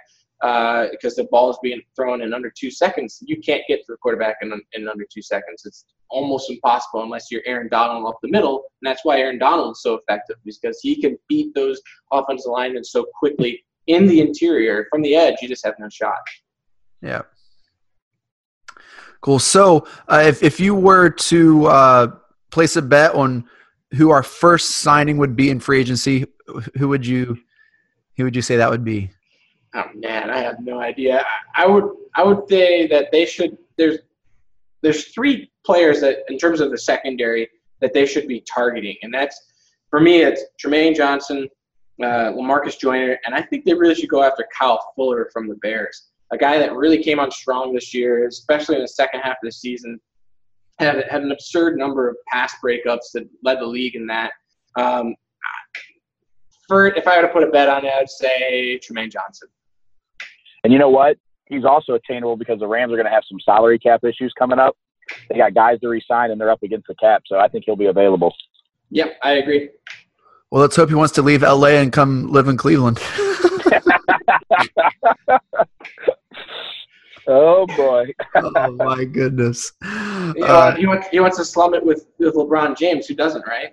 uh, 0.42 0.86
because 0.90 1.14
the 1.14 1.24
ball 1.24 1.50
is 1.50 1.58
being 1.62 1.80
thrown 1.94 2.22
in 2.22 2.32
under 2.32 2.50
two 2.50 2.70
seconds. 2.70 3.18
You 3.20 3.40
can't 3.40 3.62
get 3.68 3.78
to 3.80 3.92
the 3.92 3.96
quarterback 3.98 4.36
in, 4.42 4.52
in 4.72 4.88
under 4.88 5.06
two 5.12 5.22
seconds. 5.22 5.62
It's 5.64 5.84
almost 6.10 6.50
impossible 6.50 7.02
unless 7.02 7.30
you're 7.30 7.42
Aaron 7.46 7.68
Donald 7.70 8.06
up 8.08 8.18
the 8.22 8.30
middle, 8.30 8.64
and 8.80 8.90
that's 8.90 9.04
why 9.04 9.18
Aaron 9.18 9.38
Donald 9.38 9.72
is 9.72 9.82
so 9.82 9.94
effective 9.94 10.36
because 10.44 10.80
he 10.80 11.00
can 11.00 11.18
beat 11.28 11.54
those 11.54 11.80
offensive 12.12 12.50
linemen 12.50 12.84
so 12.84 13.06
quickly 13.18 13.62
in 13.86 14.06
the 14.06 14.20
interior 14.20 14.86
from 14.90 15.02
the 15.02 15.14
edge. 15.14 15.36
You 15.42 15.48
just 15.48 15.64
have 15.64 15.74
no 15.78 15.88
shot. 15.88 16.14
Yeah. 17.00 17.22
Cool. 19.20 19.38
So, 19.38 19.86
uh, 20.08 20.22
if 20.26 20.42
if 20.42 20.58
you 20.58 20.74
were 20.74 21.10
to 21.10 21.66
uh, 21.66 22.06
place 22.50 22.76
a 22.76 22.82
bet 22.82 23.14
on 23.14 23.44
who 23.94 24.10
our 24.10 24.22
first 24.22 24.70
signing 24.78 25.16
would 25.18 25.36
be 25.36 25.50
in 25.50 25.60
free 25.60 25.80
agency, 25.80 26.26
who 26.76 26.88
would 26.88 27.06
you 27.06 27.38
who 28.16 28.24
would 28.24 28.36
you 28.36 28.42
say 28.42 28.56
that 28.56 28.70
would 28.70 28.84
be? 28.84 29.10
Oh 29.74 29.84
man, 29.94 30.28
I 30.28 30.38
have 30.38 30.60
no 30.60 30.80
idea. 30.80 31.24
I 31.54 31.66
would 31.66 31.88
I 32.16 32.24
would 32.24 32.48
say 32.48 32.86
that 32.88 33.12
they 33.12 33.24
should. 33.24 33.56
There's 33.78 33.98
there's 34.82 35.06
three 35.08 35.50
players 35.64 36.00
that, 36.00 36.18
in 36.28 36.36
terms 36.36 36.60
of 36.60 36.70
the 36.70 36.78
secondary, 36.78 37.48
that 37.80 37.92
they 37.94 38.04
should 38.04 38.26
be 38.26 38.40
targeting, 38.40 38.96
and 39.02 39.14
that's 39.14 39.40
for 39.88 40.00
me. 40.00 40.22
It's 40.22 40.42
Trumaine 40.62 40.96
Johnson, 40.96 41.48
uh, 42.00 42.32
Lamarcus 42.32 42.78
Joyner, 42.78 43.18
and 43.24 43.34
I 43.34 43.42
think 43.42 43.64
they 43.64 43.74
really 43.74 43.94
should 43.94 44.08
go 44.08 44.22
after 44.22 44.46
Kyle 44.56 44.80
Fuller 44.96 45.28
from 45.32 45.48
the 45.48 45.56
Bears, 45.56 46.10
a 46.32 46.38
guy 46.38 46.58
that 46.58 46.74
really 46.74 47.02
came 47.02 47.18
on 47.18 47.30
strong 47.30 47.74
this 47.74 47.92
year, 47.92 48.26
especially 48.26 48.76
in 48.76 48.82
the 48.82 48.88
second 48.88 49.20
half 49.20 49.32
of 49.32 49.44
the 49.44 49.52
season. 49.52 50.00
Had 50.78 51.04
had 51.10 51.22
an 51.22 51.30
absurd 51.32 51.76
number 51.76 52.08
of 52.08 52.16
pass 52.28 52.54
breakups 52.64 53.12
that 53.14 53.28
led 53.44 53.60
the 53.60 53.66
league 53.66 53.94
in 53.94 54.06
that. 54.06 54.32
Um, 54.76 55.14
for 56.66 56.86
if 56.86 57.06
I 57.06 57.20
were 57.20 57.26
to 57.26 57.32
put 57.32 57.42
a 57.42 57.50
bet 57.50 57.68
on 57.68 57.84
it, 57.84 57.92
I'd 57.92 58.08
say 58.08 58.78
Trumaine 58.78 59.12
Johnson. 59.12 59.48
And 60.64 60.72
you 60.72 60.78
know 60.78 60.88
what? 60.88 61.18
He's 61.46 61.64
also 61.64 61.94
attainable 61.94 62.36
because 62.36 62.60
the 62.60 62.66
Rams 62.66 62.92
are 62.92 62.96
going 62.96 63.06
to 63.06 63.12
have 63.12 63.24
some 63.28 63.38
salary 63.44 63.78
cap 63.78 64.02
issues 64.04 64.32
coming 64.38 64.58
up. 64.58 64.76
They 65.28 65.36
got 65.36 65.54
guys 65.54 65.80
to 65.80 65.88
resign 65.88 66.30
and 66.30 66.40
they're 66.40 66.50
up 66.50 66.62
against 66.62 66.86
the 66.86 66.94
cap, 66.94 67.22
so 67.26 67.38
I 67.38 67.48
think 67.48 67.64
he'll 67.66 67.76
be 67.76 67.86
available. 67.86 68.34
Yep, 68.90 69.18
I 69.22 69.32
agree. 69.32 69.70
Well, 70.52 70.60
let's 70.60 70.76
hope 70.76 70.90
he 70.90 70.94
wants 70.94 71.14
to 71.14 71.22
leave 71.22 71.40
LA 71.40 71.68
and 71.68 71.90
come 71.90 72.30
live 72.30 72.46
in 72.46 72.58
Cleveland. 72.58 73.00
oh 77.26 77.66
boy! 77.68 78.12
oh 78.34 78.72
my 78.72 79.02
goodness! 79.04 79.72
Uh, 79.82 80.74
he 80.74 80.86
wants 80.86 81.08
he 81.08 81.20
wants 81.20 81.38
to 81.38 81.46
slum 81.46 81.72
it 81.72 81.82
with 81.82 82.04
with 82.18 82.34
LeBron 82.34 82.76
James, 82.76 83.06
who 83.06 83.14
doesn't, 83.14 83.46
right? 83.46 83.70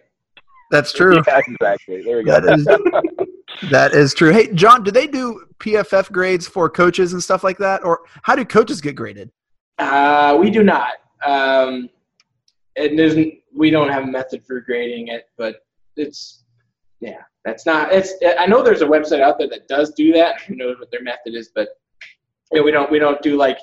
That's 0.71 0.93
true. 0.93 1.21
Yeah, 1.27 1.41
exactly. 1.45 2.01
There 2.01 2.15
we 2.19 2.23
go. 2.23 2.39
That 2.39 2.57
is, 2.57 2.65
that 3.71 3.91
is 3.91 4.13
true. 4.13 4.31
Hey, 4.31 4.53
John, 4.53 4.81
do 4.81 4.89
they 4.89 5.05
do 5.05 5.47
PFF 5.59 6.13
grades 6.13 6.47
for 6.47 6.69
coaches 6.69 7.11
and 7.11 7.21
stuff 7.21 7.43
like 7.43 7.57
that, 7.57 7.83
or 7.83 8.03
how 8.23 8.37
do 8.37 8.45
coaches 8.45 8.79
get 8.79 8.95
graded? 8.95 9.31
Uh, 9.79 10.37
we 10.39 10.49
do 10.49 10.63
not. 10.63 10.93
Um, 11.25 11.89
and 12.77 12.97
there's 12.97 13.17
we 13.53 13.69
don't 13.69 13.89
have 13.89 14.03
a 14.03 14.07
method 14.07 14.45
for 14.45 14.61
grading 14.61 15.09
it, 15.09 15.25
but 15.37 15.65
it's 15.97 16.38
yeah, 16.99 17.21
that's 17.45 17.65
not. 17.65 17.93
It's 17.93 18.13
I 18.37 18.45
know 18.45 18.61
there's 18.61 18.81
a 18.81 18.87
website 18.87 19.21
out 19.21 19.37
there 19.39 19.49
that 19.49 19.67
does 19.67 19.91
do 19.93 20.11
that. 20.13 20.41
Who 20.41 20.55
knows 20.55 20.79
what 20.79 20.91
their 20.91 21.01
method 21.01 21.33
is, 21.35 21.51
but 21.53 21.69
yeah, 22.51 22.61
we 22.61 22.71
don't 22.71 22.91
we 22.91 22.99
don't 22.99 23.21
do 23.21 23.37
like 23.37 23.59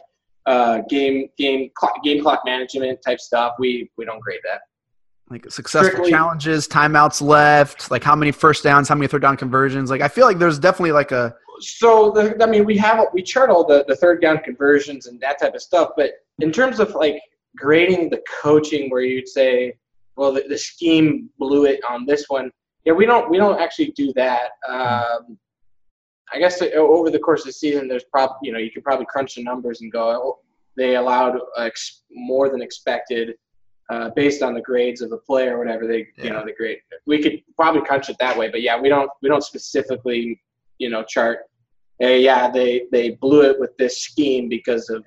uh, 0.46 0.82
game 0.88 1.28
game 1.36 1.70
clock, 1.74 2.02
game 2.02 2.22
clock 2.22 2.42
management 2.44 3.00
type 3.02 3.20
stuff. 3.20 3.54
We 3.58 3.90
we 3.96 4.04
don't 4.04 4.20
grade 4.20 4.40
that. 4.44 4.62
Like 5.28 5.50
successful 5.50 5.90
Strictly, 5.90 6.12
challenges, 6.12 6.68
timeouts 6.68 7.20
left, 7.20 7.90
like 7.90 8.04
how 8.04 8.14
many 8.14 8.30
first 8.30 8.62
downs, 8.62 8.88
how 8.88 8.94
many 8.94 9.08
third 9.08 9.22
down 9.22 9.36
conversions. 9.36 9.90
Like 9.90 10.00
I 10.00 10.08
feel 10.08 10.24
like 10.24 10.38
there's 10.38 10.58
definitely 10.58 10.92
like 10.92 11.10
a. 11.10 11.34
So 11.58 12.12
the, 12.12 12.42
I 12.42 12.46
mean, 12.46 12.64
we 12.64 12.76
have 12.78 13.04
we 13.12 13.22
chart 13.22 13.50
all 13.50 13.66
the 13.66 13.84
the 13.88 13.96
third 13.96 14.22
down 14.22 14.38
conversions 14.38 15.06
and 15.06 15.20
that 15.20 15.40
type 15.40 15.54
of 15.54 15.62
stuff, 15.62 15.90
but 15.96 16.12
in 16.38 16.52
terms 16.52 16.78
of 16.78 16.94
like 16.94 17.20
grading 17.56 18.10
the 18.10 18.22
coaching, 18.40 18.88
where 18.88 19.00
you'd 19.00 19.28
say, 19.28 19.74
well, 20.16 20.32
the, 20.32 20.44
the 20.48 20.58
scheme 20.58 21.28
blew 21.38 21.64
it 21.64 21.80
on 21.88 22.06
this 22.06 22.26
one. 22.28 22.52
Yeah, 22.86 22.92
we 22.92 23.04
don't 23.04 23.28
we 23.28 23.36
don't 23.36 23.60
actually 23.60 23.90
do 23.96 24.12
that. 24.14 24.52
Um, 24.68 25.36
I 26.32 26.38
guess 26.38 26.62
over 26.62 27.10
the 27.10 27.18
course 27.18 27.40
of 27.40 27.46
the 27.46 27.52
season, 27.52 27.88
there's 27.88 28.04
probably 28.04 28.36
you 28.42 28.52
know 28.52 28.58
you 28.58 28.70
could 28.70 28.84
probably 28.84 29.06
crunch 29.06 29.34
the 29.34 29.42
numbers 29.42 29.80
and 29.80 29.92
go, 29.92 30.08
oh, 30.10 30.38
they 30.76 30.96
allowed 30.96 31.38
ex- 31.58 32.02
more 32.10 32.48
than 32.48 32.62
expected 32.62 33.34
uh, 33.90 34.10
based 34.14 34.42
on 34.42 34.54
the 34.54 34.60
grades 34.60 35.00
of 35.02 35.10
the 35.10 35.18
player 35.18 35.56
or 35.56 35.58
whatever 35.58 35.86
they 35.86 36.06
yeah. 36.16 36.24
you 36.24 36.30
know 36.30 36.44
the 36.44 36.52
grade. 36.52 36.78
We 37.06 37.20
could 37.20 37.42
probably 37.56 37.82
crunch 37.82 38.08
it 38.08 38.16
that 38.20 38.36
way, 38.38 38.48
but 38.50 38.62
yeah, 38.62 38.80
we 38.80 38.88
don't 38.88 39.10
we 39.20 39.28
don't 39.28 39.44
specifically 39.44 40.40
you 40.78 40.88
know 40.88 41.02
chart. 41.02 41.40
Hey, 41.98 42.22
yeah, 42.22 42.48
they 42.50 42.86
they 42.92 43.10
blew 43.10 43.42
it 43.42 43.58
with 43.58 43.76
this 43.78 44.00
scheme 44.00 44.48
because 44.48 44.90
of 44.90 45.04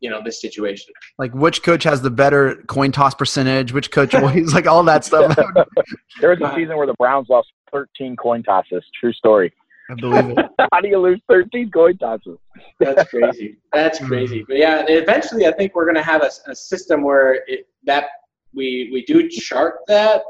you 0.00 0.10
know 0.10 0.20
this 0.24 0.40
situation. 0.40 0.92
Like 1.18 1.34
which 1.34 1.62
coach 1.62 1.84
has 1.84 2.02
the 2.02 2.10
better 2.10 2.62
coin 2.66 2.92
toss 2.92 3.14
percentage? 3.14 3.72
Which 3.72 3.90
coach 3.90 4.14
always 4.14 4.54
like 4.54 4.66
all 4.66 4.82
that 4.84 5.04
stuff. 5.04 5.36
there 6.20 6.30
was 6.30 6.40
a 6.40 6.54
season 6.54 6.76
where 6.76 6.86
the 6.86 6.94
Browns 6.94 7.28
lost 7.28 7.48
13 7.72 8.16
coin 8.16 8.42
tosses. 8.42 8.84
True 8.98 9.12
story. 9.12 9.52
I 9.90 9.94
believe 9.94 10.30
it. 10.30 10.46
How 10.72 10.80
do 10.80 10.88
you 10.88 10.98
lose 10.98 11.20
13 11.28 11.70
coin 11.70 11.96
tosses? 11.98 12.38
That's 12.80 13.08
crazy. 13.08 13.58
That's 13.72 13.98
crazy. 14.00 14.44
But 14.46 14.56
yeah, 14.56 14.84
eventually 14.88 15.46
I 15.46 15.52
think 15.52 15.74
we're 15.74 15.84
going 15.84 15.96
to 15.96 16.02
have 16.02 16.22
a, 16.22 16.30
a 16.50 16.54
system 16.54 17.02
where 17.02 17.44
it, 17.46 17.68
that 17.84 18.06
we 18.52 18.90
we 18.92 19.04
do 19.04 19.28
chart 19.28 19.76
that. 19.88 20.22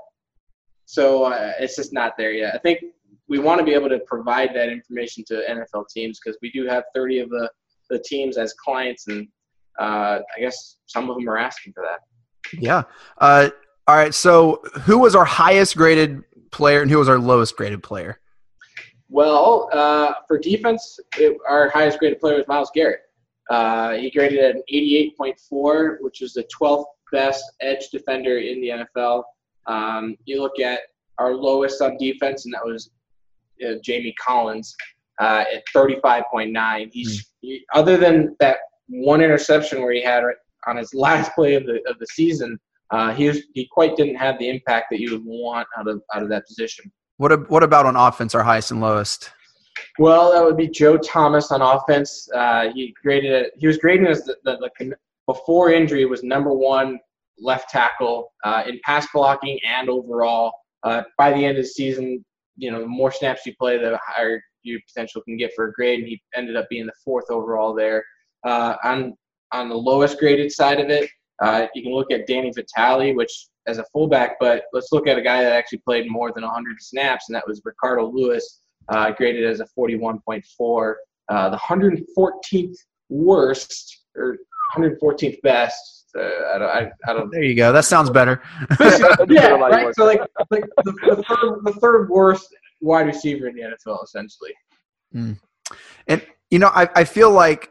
So 0.85 1.25
uh, 1.25 1.53
it's 1.59 1.77
just 1.77 1.93
not 1.93 2.17
there 2.17 2.33
yet. 2.33 2.55
I 2.55 2.59
think 2.59 2.81
we 3.29 3.39
want 3.39 3.59
to 3.59 3.65
be 3.65 3.75
able 3.75 3.89
to 3.89 3.99
provide 4.01 4.51
that 4.55 4.69
information 4.69 5.25
to 5.29 5.43
NFL 5.49 5.89
teams 5.89 6.21
because 6.23 6.39
we 6.43 6.51
do 6.51 6.67
have 6.67 6.85
30 6.95 7.21
of 7.21 7.31
the, 7.31 7.51
the 7.91 7.99
teams 7.99 8.37
as 8.37 8.53
clients, 8.55 9.09
and 9.09 9.27
uh, 9.79 10.21
I 10.37 10.41
guess 10.41 10.77
some 10.87 11.11
of 11.11 11.17
them 11.17 11.29
are 11.29 11.39
asking 11.39 11.73
for 11.73 11.83
that. 11.83 12.01
Yeah. 12.61 12.85
Uh, 13.19 13.51
all 13.87 13.97
right. 13.97 14.15
So 14.15 14.63
who 14.83 14.99
was 14.99 15.15
our 15.15 15.25
highest 15.25 15.77
graded 15.77 16.23
player 16.51 16.83
and 16.83 16.91
who 16.91 16.99
was 16.99 17.09
our 17.09 17.19
lowest 17.19 17.57
graded 17.57 17.83
player? 17.83 18.21
Well, 19.09 19.69
uh, 19.73 20.15
for 20.27 20.39
defense, 20.39 20.99
it, 21.19 21.37
our 21.49 21.71
highest 21.71 21.99
graded 21.99 22.21
player 22.21 22.37
was 22.37 22.49
Myles 22.49 22.71
Garrett. 22.75 23.01
Uh, 23.51 23.93
he 23.93 24.11
graded 24.11 24.41
at 24.41 24.57
an 24.57 24.63
88.4, 24.73 25.99
which 26.01 26.21
was 26.21 26.33
the 26.33 26.45
12th 26.61 26.87
best 27.13 27.45
edge 27.61 27.89
defender 27.91 28.39
in 28.39 28.61
the 28.61 28.87
NFL. 28.97 29.23
Um, 29.67 30.17
you 30.25 30.43
look 30.43 30.59
at 30.59 30.81
our 31.19 31.35
lowest 31.35 31.81
on 31.81 31.97
defense, 31.99 32.45
and 32.45 32.55
that 32.55 32.65
was 32.65 32.91
uh, 33.65 33.75
Jamie 33.83 34.15
Collins 34.21 34.75
uh, 35.21 35.45
at 35.55 35.63
35.9. 35.75 36.91
He's 36.93 37.23
mm. 37.23 37.27
he, 37.41 37.65
other 37.73 37.97
than 37.97 38.37
that 38.41 38.59
one 38.89 39.21
interception 39.21 39.83
where 39.83 39.93
he 39.93 40.03
had 40.03 40.23
on 40.67 40.77
his 40.77 40.93
last 40.95 41.33
play 41.35 41.55
of 41.55 41.65
the 41.67 41.81
of 41.89 41.99
the 41.99 42.07
season. 42.07 42.59
Uh, 42.93 43.13
he 43.13 43.27
was, 43.27 43.39
he 43.55 43.67
quite 43.73 43.97
didn't 43.97 44.15
have 44.15 44.39
the 44.39 44.49
impact 44.49 44.87
that 44.91 45.01
you 45.01 45.11
would 45.11 45.25
want 45.25 45.67
out 45.77 45.89
of 45.89 46.01
out 46.15 46.23
of 46.23 46.29
that 46.29 46.47
position. 46.47 46.91
What 47.19 47.51
what 47.51 47.63
about 47.63 47.87
on 47.87 47.97
offense? 47.97 48.35
Our 48.35 48.43
highest 48.43 48.71
and 48.71 48.81
lowest. 48.81 49.31
Well, 49.99 50.33
that 50.33 50.43
would 50.43 50.57
be 50.57 50.69
Joe 50.69 50.97
Thomas 50.97 51.51
on 51.53 51.61
offense. 51.63 52.29
Uh, 52.35 52.71
he 52.73 52.95
graded 53.03 53.33
it. 53.33 53.53
He 53.57 53.67
was 53.67 53.77
graded 53.77 54.09
as 54.09 54.25
the, 54.25 54.37
the, 54.45 54.71
the 54.79 54.95
before 55.27 55.73
injury 55.73 56.05
was 56.07 56.23
number 56.23 56.53
one 56.53 56.99
left 57.39 57.69
tackle 57.69 58.33
uh, 58.45 58.63
in 58.67 58.81
pass 58.85 59.07
blocking 59.13 59.59
and 59.67 59.89
overall. 59.89 60.53
Uh, 60.83 61.03
by 61.19 61.33
the 61.33 61.45
end 61.45 61.59
of 61.59 61.65
the 61.65 61.69
season, 61.69 62.25
you 62.57 62.71
know, 62.71 62.81
the 62.81 62.87
more 62.87 63.11
snaps 63.11 63.45
you 63.45 63.55
play, 63.59 63.77
the 63.77 63.99
higher 64.03 64.43
your 64.63 64.81
potential 64.87 65.23
can 65.23 65.37
get 65.37 65.53
for 65.55 65.67
a 65.69 65.73
grade. 65.73 66.01
And 66.01 66.09
he 66.09 66.23
ended 66.35 66.57
up 66.57 66.67
being 66.69 66.87
the 66.87 66.93
fourth 67.05 67.27
overall 67.31 67.75
there. 67.75 68.05
Uh, 68.45 68.77
on 68.85 69.15
on 69.53 69.69
the 69.69 69.75
lowest 69.75 70.19
graded 70.19 70.51
side 70.51 70.81
of 70.81 70.91
it, 70.91 71.09
uh, 71.43 71.67
you 71.75 71.83
can 71.83 71.93
look 71.93 72.11
at 72.11 72.27
Danny 72.27 72.53
Vitale, 72.55 73.15
which 73.15 73.49
as 73.67 73.79
a 73.79 73.85
fullback, 73.93 74.37
but 74.41 74.65
let's 74.73 74.93
look 74.93 75.07
at 75.07 75.19
a 75.19 75.23
guy 75.23 75.43
that 75.43 75.53
actually 75.53 75.79
played 75.79 76.11
more 76.11 76.33
than 76.33 76.45
100 76.45 76.81
snaps, 76.81 77.29
and 77.29 77.35
that 77.35 77.47
was 77.47 77.61
Ricardo 77.65 78.07
Louis, 78.07 78.61
uh, 78.89 79.11
graded 79.13 79.45
as 79.45 79.61
a 79.61 79.67
41.4. 79.79 80.95
Uh, 81.29 81.51
the 81.51 81.57
114th 81.57 82.77
worst 83.09 84.05
or 84.17 84.37
114th 84.77 85.41
best. 85.43 86.07
Uh, 86.17 86.23
I 86.23 86.59
don't, 86.59 86.71
I, 86.71 86.91
I 87.09 87.13
don't, 87.13 87.31
there 87.31 87.43
you 87.43 87.55
go. 87.55 87.73
That 87.73 87.85
sounds 87.85 88.11
better. 88.11 88.41
yeah, 89.29 89.49
right. 89.51 89.95
So 89.97 90.05
like, 90.05 90.21
like 90.51 90.65
the, 90.85 90.93
the, 90.93 91.25
third, 91.29 91.65
the 91.65 91.73
third 91.81 92.09
worst 92.09 92.55
wide 92.81 93.07
receiver 93.07 93.49
in 93.49 93.57
the 93.57 93.63
NFL, 93.63 94.05
essentially. 94.05 94.55
Mm. 95.15 95.39
And 96.07 96.25
you 96.51 96.61
know, 96.61 96.71
I, 96.73 96.89
I 96.95 97.05
feel 97.05 97.33
like 97.33 97.71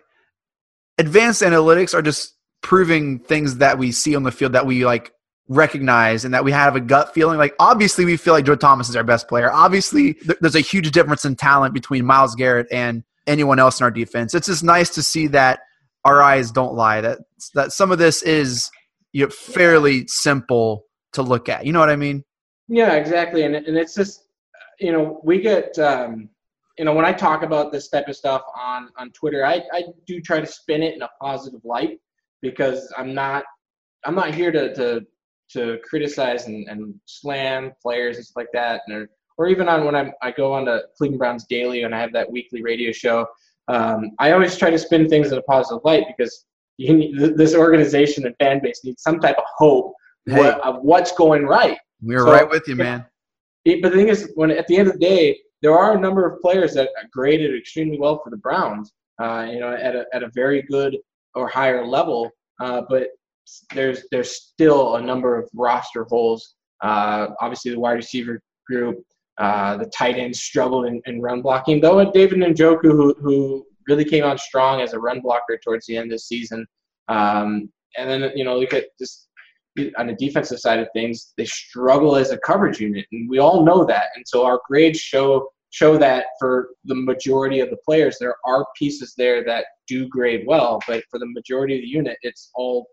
advanced 0.97 1.41
analytics 1.41 1.93
are 1.93 2.01
just 2.01 2.35
proving 2.61 3.19
things 3.19 3.57
that 3.57 3.77
we 3.77 3.91
see 3.91 4.15
on 4.15 4.23
the 4.23 4.31
field 4.31 4.53
that 4.53 4.65
we 4.65 4.85
like 4.85 5.11
recognize 5.47 6.25
and 6.25 6.33
that 6.33 6.43
we 6.43 6.51
have 6.51 6.75
a 6.75 6.79
gut 6.79 7.13
feeling. 7.13 7.37
Like, 7.37 7.53
obviously, 7.59 8.05
we 8.05 8.17
feel 8.17 8.33
like 8.33 8.45
Joe 8.45 8.55
Thomas 8.55 8.89
is 8.89 8.95
our 8.95 9.03
best 9.03 9.27
player. 9.27 9.51
Obviously, 9.51 10.13
th- 10.15 10.37
there's 10.41 10.55
a 10.55 10.61
huge 10.61 10.91
difference 10.91 11.25
in 11.25 11.35
talent 11.35 11.73
between 11.73 12.05
Myles 12.05 12.35
Garrett 12.35 12.67
and 12.71 13.03
anyone 13.27 13.59
else 13.59 13.79
in 13.79 13.83
our 13.83 13.91
defense. 13.91 14.33
It's 14.33 14.47
just 14.47 14.63
nice 14.63 14.89
to 14.91 15.03
see 15.03 15.27
that 15.27 15.59
our 16.03 16.21
eyes 16.21 16.51
don't 16.51 16.75
lie. 16.75 17.01
That 17.01 17.19
that 17.53 17.71
some 17.71 17.91
of 17.91 17.97
this 17.97 18.21
is 18.21 18.69
you 19.13 19.25
know, 19.25 19.29
fairly 19.29 20.07
simple 20.07 20.85
to 21.13 21.21
look 21.21 21.49
at. 21.49 21.65
You 21.65 21.73
know 21.73 21.79
what 21.79 21.89
I 21.89 21.95
mean? 21.95 22.23
Yeah, 22.67 22.93
exactly. 22.93 23.43
And 23.43 23.55
and 23.55 23.77
it's 23.77 23.95
just 23.95 24.27
you 24.79 24.91
know 24.91 25.19
we 25.23 25.39
get 25.39 25.77
um, 25.79 26.29
you 26.77 26.85
know 26.85 26.93
when 26.93 27.05
I 27.05 27.13
talk 27.13 27.43
about 27.43 27.71
this 27.71 27.89
type 27.89 28.07
of 28.07 28.15
stuff 28.15 28.43
on 28.57 28.89
on 28.97 29.11
Twitter, 29.11 29.45
I 29.45 29.63
I 29.71 29.83
do 30.05 30.21
try 30.21 30.39
to 30.39 30.45
spin 30.45 30.83
it 30.83 30.95
in 30.95 31.01
a 31.01 31.09
positive 31.21 31.61
light 31.63 31.99
because 32.41 32.91
I'm 32.97 33.13
not 33.13 33.43
I'm 34.05 34.15
not 34.15 34.33
here 34.33 34.51
to 34.51 34.73
to 34.75 35.05
to 35.51 35.77
criticize 35.87 36.47
and, 36.47 36.67
and 36.67 36.95
slam 37.05 37.71
players 37.81 38.17
and 38.17 38.25
stuff 38.25 38.37
like 38.37 38.51
that, 38.53 38.81
and 38.87 39.07
or 39.37 39.47
even 39.47 39.67
on 39.67 39.85
when 39.85 39.95
I'm, 39.95 40.11
I 40.21 40.31
go 40.31 40.53
on 40.53 40.65
to 40.65 40.83
Cleveland 40.97 41.19
Browns 41.19 41.45
Daily 41.45 41.83
and 41.83 41.93
I 41.93 41.99
have 41.99 42.13
that 42.13 42.31
weekly 42.31 42.61
radio 42.61 42.91
show. 42.91 43.27
Um, 43.67 44.11
I 44.19 44.31
always 44.31 44.57
try 44.57 44.69
to 44.69 44.79
spin 44.79 45.09
things 45.09 45.31
in 45.31 45.37
a 45.37 45.41
positive 45.41 45.81
light 45.83 46.05
because 46.07 46.45
need, 46.77 47.17
this 47.17 47.53
organization 47.55 48.25
and 48.25 48.35
fan 48.37 48.61
base 48.61 48.81
needs 48.83 49.01
some 49.01 49.19
type 49.19 49.37
of 49.37 49.43
hope 49.57 49.93
hey, 50.25 50.37
what, 50.37 50.61
of 50.61 50.81
what's 50.81 51.11
going 51.13 51.45
right. 51.45 51.77
We're 52.01 52.19
so, 52.19 52.31
right 52.31 52.49
with 52.49 52.67
you, 52.67 52.75
man. 52.75 53.05
It, 53.65 53.81
but 53.81 53.91
the 53.91 53.97
thing 53.97 54.09
is, 54.09 54.31
when 54.35 54.51
at 54.51 54.67
the 54.67 54.77
end 54.77 54.87
of 54.87 54.93
the 54.93 54.99
day, 54.99 55.39
there 55.65 55.75
are 55.75 55.97
a 55.97 55.99
number 55.99 56.27
of 56.27 56.39
players 56.41 56.75
that 56.75 56.89
graded 57.11 57.57
extremely 57.57 57.97
well 57.97 58.21
for 58.23 58.29
the 58.29 58.37
Browns. 58.37 58.93
Uh, 59.19 59.47
you 59.49 59.59
know, 59.59 59.73
at 59.73 59.95
a 59.95 60.05
at 60.13 60.21
a 60.21 60.29
very 60.35 60.61
good 60.61 60.95
or 61.33 61.47
higher 61.47 61.83
level. 61.83 62.29
Uh, 62.61 62.83
but 62.87 63.07
there's 63.73 64.03
there's 64.11 64.31
still 64.35 64.97
a 64.97 65.01
number 65.01 65.35
of 65.35 65.49
roster 65.55 66.03
holes. 66.03 66.53
Uh, 66.81 67.29
obviously, 67.41 67.71
the 67.71 67.79
wide 67.79 67.93
receiver 67.93 68.39
group, 68.67 69.03
uh, 69.39 69.75
the 69.77 69.87
tight 69.87 70.17
ends 70.17 70.39
struggled 70.39 70.85
in, 70.85 71.01
in, 71.07 71.19
run 71.19 71.41
blocking. 71.41 71.81
Though 71.81 72.11
David 72.11 72.39
Njoku, 72.39 72.91
who 72.91 73.15
who 73.19 73.65
really 73.87 74.05
came 74.05 74.23
on 74.23 74.37
strong 74.37 74.81
as 74.81 74.93
a 74.93 74.99
run 74.99 75.19
blocker 75.19 75.57
towards 75.63 75.87
the 75.87 75.97
end 75.97 76.11
of 76.11 76.17
the 76.17 76.19
season. 76.19 76.67
Um, 77.07 77.71
and 77.97 78.07
then 78.07 78.31
you 78.35 78.43
know 78.45 78.59
look 78.59 78.73
at 78.73 78.85
just 78.99 79.29
on 79.97 80.05
the 80.07 80.13
defensive 80.13 80.59
side 80.59 80.79
of 80.79 80.87
things, 80.93 81.33
they 81.37 81.45
struggle 81.45 82.15
as 82.15 82.29
a 82.29 82.37
coverage 82.37 82.79
unit, 82.79 83.07
and 83.11 83.27
we 83.27 83.39
all 83.39 83.65
know 83.65 83.83
that. 83.85 84.09
And 84.15 84.23
so 84.27 84.45
our 84.45 84.59
grades 84.67 84.99
show 84.99 85.49
show 85.71 85.97
that 85.97 86.25
for 86.39 86.69
the 86.85 86.95
majority 86.95 87.59
of 87.59 87.69
the 87.69 87.77
players, 87.85 88.17
there 88.19 88.35
are 88.45 88.65
pieces 88.77 89.13
there 89.17 89.43
that 89.45 89.65
do 89.87 90.07
grade 90.07 90.45
well, 90.47 90.79
but 90.87 91.03
for 91.11 91.19
the 91.19 91.27
majority 91.27 91.75
of 91.75 91.81
the 91.81 91.87
unit, 91.87 92.17
it's 92.21 92.51
all 92.55 92.87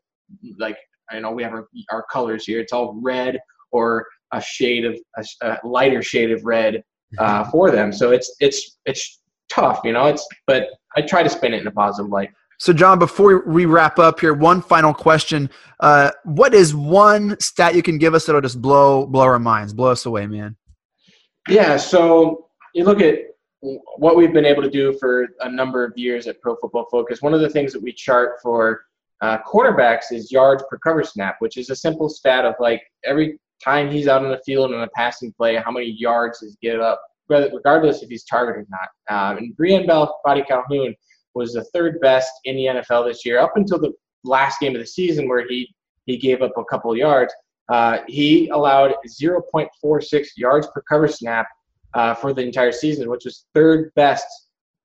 like 0.58 0.76
I 1.10 1.20
know 1.20 1.30
we 1.30 1.42
have 1.42 1.52
our, 1.52 1.68
our 1.90 2.04
colors 2.10 2.44
here. 2.44 2.60
It's 2.60 2.72
all 2.72 2.98
red 3.02 3.38
or 3.70 4.06
a 4.32 4.40
shade 4.40 4.84
of 4.84 4.98
a, 5.16 5.24
a 5.42 5.58
lighter 5.66 6.02
shade 6.02 6.30
of 6.30 6.44
red 6.44 6.82
uh, 7.18 7.44
for 7.50 7.70
them. 7.70 7.92
So 7.92 8.10
it's 8.10 8.34
it's 8.40 8.78
it's 8.86 9.20
tough, 9.50 9.80
you 9.84 9.92
know. 9.92 10.06
It's 10.06 10.26
but 10.46 10.68
I 10.96 11.02
try 11.02 11.22
to 11.22 11.28
spin 11.28 11.54
it 11.54 11.60
in 11.60 11.66
a 11.66 11.72
positive 11.72 12.10
light. 12.10 12.30
So, 12.58 12.72
John, 12.72 12.98
before 12.98 13.44
we 13.44 13.66
wrap 13.66 13.98
up 13.98 14.20
here, 14.20 14.34
one 14.34 14.62
final 14.62 14.94
question: 14.94 15.50
uh, 15.80 16.12
What 16.24 16.54
is 16.54 16.74
one 16.74 17.38
stat 17.40 17.74
you 17.74 17.82
can 17.82 17.98
give 17.98 18.14
us 18.14 18.26
that'll 18.26 18.40
just 18.40 18.62
blow 18.62 19.06
blow 19.06 19.24
our 19.24 19.38
minds, 19.38 19.72
blow 19.72 19.90
us 19.90 20.06
away, 20.06 20.26
man? 20.26 20.56
Yeah. 21.48 21.76
So 21.76 22.48
you 22.74 22.84
look 22.84 23.00
at 23.00 23.18
what 23.60 24.16
we've 24.16 24.32
been 24.32 24.44
able 24.44 24.62
to 24.62 24.70
do 24.70 24.92
for 24.98 25.28
a 25.40 25.50
number 25.50 25.84
of 25.84 25.96
years 25.96 26.26
at 26.26 26.40
Pro 26.40 26.56
Football 26.56 26.86
Focus. 26.90 27.22
One 27.22 27.34
of 27.34 27.40
the 27.40 27.48
things 27.48 27.72
that 27.72 27.82
we 27.82 27.92
chart 27.92 28.40
for 28.42 28.84
uh, 29.20 29.38
quarterbacks 29.42 30.10
is 30.10 30.32
yards 30.32 30.64
per 30.68 30.78
cover 30.78 31.04
snap, 31.04 31.36
which 31.38 31.56
is 31.56 31.70
a 31.70 31.76
simple 31.76 32.08
stat 32.08 32.44
of 32.44 32.54
like 32.58 32.82
every 33.04 33.38
time 33.62 33.90
he's 33.90 34.08
out 34.08 34.24
on 34.24 34.30
the 34.30 34.40
field 34.44 34.72
in 34.72 34.80
a 34.80 34.88
passing 34.88 35.32
play, 35.32 35.54
how 35.56 35.70
many 35.70 35.94
yards 35.96 36.40
he's 36.40 36.56
get 36.60 36.80
up, 36.80 37.00
regardless 37.28 38.02
if 38.02 38.08
he's 38.08 38.24
targeted 38.24 38.64
or 38.64 38.66
not. 38.68 39.30
Um, 39.30 39.38
and 39.38 39.56
Brian 39.56 39.86
Bell, 39.86 40.20
Boddy-Calhoun 40.24 40.96
was 41.34 41.52
the 41.52 41.64
third 41.66 42.00
best 42.00 42.32
in 42.44 42.56
the 42.56 42.64
NFL 42.64 43.08
this 43.08 43.24
year, 43.24 43.38
up 43.38 43.52
until 43.56 43.78
the 43.78 43.92
last 44.24 44.58
game 44.60 44.74
of 44.74 44.80
the 44.80 44.86
season 44.86 45.28
where 45.28 45.46
he 45.48 45.72
he 46.06 46.16
gave 46.16 46.42
up 46.42 46.52
a 46.56 46.64
couple 46.64 46.96
yards. 46.96 47.32
Uh, 47.68 47.98
he 48.08 48.48
allowed 48.48 48.92
0.46 49.06 50.26
yards 50.36 50.66
per 50.74 50.82
cover 50.82 51.06
snap 51.06 51.46
uh, 51.94 52.14
for 52.14 52.32
the 52.32 52.42
entire 52.42 52.72
season, 52.72 53.08
which 53.08 53.24
was 53.24 53.46
third 53.54 53.92
best 53.94 54.26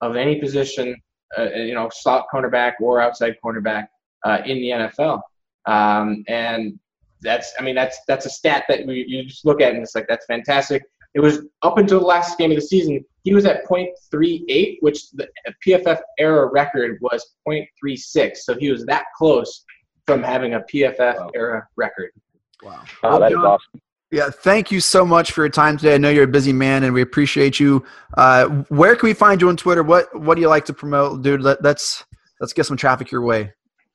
of 0.02 0.16
any 0.16 0.40
position, 0.40 0.96
uh, 1.38 1.50
you 1.50 1.74
know, 1.74 1.90
slot 1.92 2.26
cornerback 2.34 2.74
or 2.82 3.02
outside 3.02 3.36
cornerback 3.44 3.88
uh, 4.26 4.40
in 4.46 4.58
the 4.58 4.70
NFL. 4.70 5.22
Um, 5.66 6.24
and 6.28 6.80
that's, 7.22 7.54
I 7.60 7.64
mean, 7.64 7.76
that's 7.76 7.98
that's 8.08 8.26
a 8.26 8.30
stat 8.30 8.66
that 8.70 8.86
we, 8.86 9.06
you 9.08 9.24
just 9.24 9.46
look 9.46 9.62
at 9.62 9.74
and 9.74 9.82
it's 9.82 9.96
like 9.96 10.08
that's 10.08 10.26
fantastic. 10.26 10.84
It 11.14 11.20
was 11.20 11.40
up 11.64 11.78
until 11.78 12.00
the 12.00 12.06
last 12.06 12.38
game 12.38 12.52
of 12.52 12.58
the 12.58 12.62
season, 12.62 13.04
he 13.24 13.34
was 13.34 13.46
at 13.46 13.66
0.38, 13.66 14.78
which 14.82 15.10
the 15.12 15.28
PFF 15.66 16.00
era 16.20 16.48
record 16.52 17.00
was 17.02 17.34
0.36. 17.48 18.38
So 18.38 18.56
he 18.56 18.70
was 18.70 18.86
that 18.86 19.06
close 19.18 19.66
from 20.06 20.22
having 20.22 20.54
a 20.54 20.62
PFF 20.62 21.18
wow. 21.18 21.32
era 21.34 21.68
record. 21.76 22.12
Wow. 22.62 22.84
Oh, 23.04 23.20
that 23.20 23.32
is 23.32 23.38
awesome. 23.38 23.82
Yeah, 24.10 24.30
thank 24.30 24.72
you 24.72 24.80
so 24.80 25.06
much 25.06 25.34
for 25.34 25.42
your 25.42 25.50
time 25.50 25.76
today. 25.78 25.96
I 25.96 25.98
know 25.98 26.10
you're 26.10 26.24
a 26.24 26.28
busy 26.28 26.54
man, 26.54 26.86
and 26.86 26.94
we 26.94 27.02
appreciate 27.02 27.60
you. 27.60 27.84
Uh, 28.16 28.48
where 28.70 28.96
can 28.96 29.08
we 29.08 29.14
find 29.14 29.42
you 29.42 29.50
on 29.50 29.58
Twitter? 29.58 29.84
What 29.84 30.18
What 30.18 30.36
do 30.36 30.42
you 30.42 30.48
like 30.48 30.64
to 30.66 30.74
promote, 30.74 31.24
dude? 31.24 31.42
Let, 31.42 31.66
us 31.66 32.06
let's 32.40 32.54
get 32.54 32.66
some 32.66 32.78
traffic 32.78 33.12
your 33.12 33.24
way. 33.24 33.52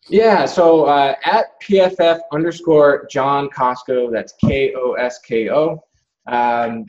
Yeah, 0.08 0.44
so 0.44 0.84
uh, 0.84 1.14
at 1.24 1.46
PFF 1.62 2.20
underscore 2.32 3.06
John 3.10 3.48
Kosko, 3.48 4.12
that's 4.12 4.34
K 4.44 4.74
O 4.76 4.92
S 4.94 5.18
K 5.20 5.48
O. 5.48 5.82
Um, 6.26 6.84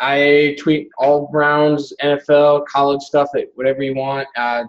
I 0.00 0.56
tweet 0.58 0.88
all 0.98 1.28
Browns, 1.30 1.92
NFL, 2.02 2.66
college 2.66 3.02
stuff, 3.02 3.28
whatever 3.54 3.82
you 3.82 3.94
want. 3.94 4.26
Uh, 4.36 4.64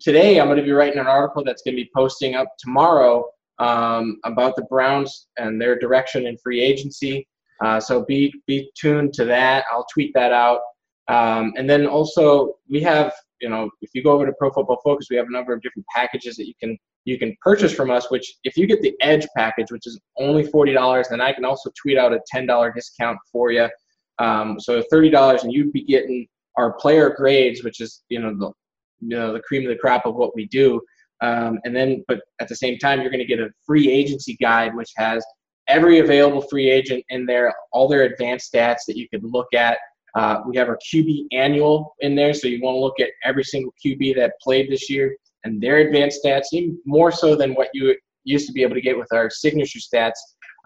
today, 0.00 0.38
I'm 0.38 0.46
going 0.46 0.58
to 0.58 0.62
be 0.62 0.70
writing 0.70 1.00
an 1.00 1.08
article 1.08 1.42
that's 1.42 1.62
going 1.62 1.74
to 1.74 1.82
be 1.82 1.90
posting 1.96 2.36
up 2.36 2.46
tomorrow 2.58 3.24
um, 3.62 4.18
about 4.24 4.56
the 4.56 4.64
Browns 4.64 5.28
and 5.36 5.60
their 5.60 5.78
direction 5.78 6.26
in 6.26 6.36
free 6.38 6.60
agency. 6.60 7.26
Uh, 7.64 7.78
so 7.78 8.04
be 8.04 8.32
be 8.46 8.70
tuned 8.78 9.12
to 9.14 9.24
that. 9.26 9.64
I'll 9.70 9.86
tweet 9.92 10.12
that 10.14 10.32
out. 10.32 10.60
Um, 11.08 11.52
and 11.56 11.68
then 11.68 11.86
also 11.86 12.54
we 12.68 12.80
have 12.82 13.12
you 13.42 13.48
know, 13.48 13.68
if 13.82 13.90
you 13.92 14.02
go 14.02 14.12
over 14.12 14.24
to 14.24 14.32
Pro 14.38 14.50
Football 14.52 14.80
Focus, 14.84 15.08
we 15.10 15.16
have 15.16 15.26
a 15.26 15.32
number 15.32 15.52
of 15.52 15.60
different 15.60 15.84
packages 15.94 16.36
that 16.36 16.46
you 16.46 16.54
can 16.58 16.78
you 17.04 17.18
can 17.18 17.36
purchase 17.42 17.74
from 17.74 17.90
us. 17.90 18.10
Which, 18.10 18.32
if 18.44 18.56
you 18.56 18.66
get 18.66 18.80
the 18.80 18.94
Edge 19.00 19.26
package, 19.36 19.72
which 19.72 19.86
is 19.86 20.00
only 20.16 20.44
forty 20.44 20.72
dollars, 20.72 21.08
then 21.08 21.20
I 21.20 21.32
can 21.32 21.44
also 21.44 21.70
tweet 21.80 21.98
out 21.98 22.14
a 22.14 22.20
ten 22.28 22.46
dollar 22.46 22.72
discount 22.72 23.18
for 23.30 23.50
you. 23.50 23.68
Um, 24.20 24.58
so 24.60 24.82
thirty 24.90 25.10
dollars, 25.10 25.42
and 25.42 25.52
you'd 25.52 25.72
be 25.72 25.84
getting 25.84 26.26
our 26.56 26.74
player 26.74 27.10
grades, 27.10 27.64
which 27.64 27.80
is 27.80 28.04
you 28.08 28.20
know 28.20 28.34
the 28.38 28.52
you 29.00 29.18
know 29.18 29.32
the 29.32 29.40
cream 29.40 29.62
of 29.62 29.68
the 29.68 29.76
crop 29.76 30.06
of 30.06 30.14
what 30.14 30.34
we 30.36 30.46
do. 30.46 30.80
Um, 31.22 31.60
and 31.64 31.74
then, 31.74 32.04
but 32.08 32.20
at 32.40 32.48
the 32.48 32.56
same 32.56 32.78
time, 32.78 33.00
you're 33.00 33.10
going 33.10 33.20
to 33.20 33.26
get 33.26 33.38
a 33.38 33.48
free 33.64 33.90
agency 33.90 34.36
guide, 34.40 34.74
which 34.74 34.90
has 34.96 35.24
every 35.68 36.00
available 36.00 36.42
free 36.42 36.68
agent 36.70 37.04
in 37.10 37.24
there, 37.24 37.54
all 37.72 37.88
their 37.88 38.02
advanced 38.02 38.52
stats 38.52 38.80
that 38.88 38.96
you 38.96 39.08
could 39.08 39.22
look 39.24 39.46
at. 39.54 39.78
Uh, 40.14 40.40
we 40.46 40.56
have 40.56 40.68
our 40.68 40.78
QB 40.92 41.26
annual 41.32 41.94
in 42.00 42.14
there, 42.14 42.34
so 42.34 42.48
you 42.48 42.60
want 42.60 42.74
to 42.74 42.80
look 42.80 43.00
at 43.00 43.10
every 43.24 43.44
single 43.44 43.72
QB 43.84 44.16
that 44.16 44.32
played 44.42 44.70
this 44.70 44.90
year 44.90 45.16
and 45.44 45.60
their 45.62 45.78
advanced 45.78 46.20
stats, 46.24 46.46
even 46.52 46.78
more 46.84 47.10
so 47.10 47.34
than 47.34 47.54
what 47.54 47.68
you 47.72 47.96
used 48.24 48.46
to 48.46 48.52
be 48.52 48.62
able 48.62 48.74
to 48.74 48.80
get 48.80 48.98
with 48.98 49.08
our 49.12 49.30
signature 49.30 49.78
stats 49.78 50.18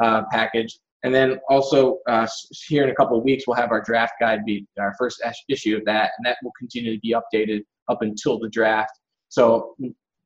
uh, 0.03 0.23
package. 0.33 0.79
And 1.03 1.15
then 1.15 1.39
also 1.49 1.99
uh, 2.09 2.27
here 2.67 2.83
in 2.83 2.91
a 2.91 2.95
couple 2.95 3.17
of 3.17 3.25
weeks, 3.25 3.45
we'll 3.47 3.57
have 3.57 3.71
our 3.71 3.81
draft 3.83 4.15
guide 4.19 4.45
be 4.45 4.67
our 4.79 4.95
first 4.99 5.23
issue 5.49 5.77
of 5.77 5.85
that, 5.85 6.11
and 6.17 6.27
that 6.27 6.39
will 6.43 6.53
continue 6.59 6.95
to 6.95 7.01
be 7.01 7.15
updated 7.15 7.63
up 7.89 8.03
until 8.03 8.39
the 8.39 8.49
draft. 8.49 8.91
So 9.29 9.77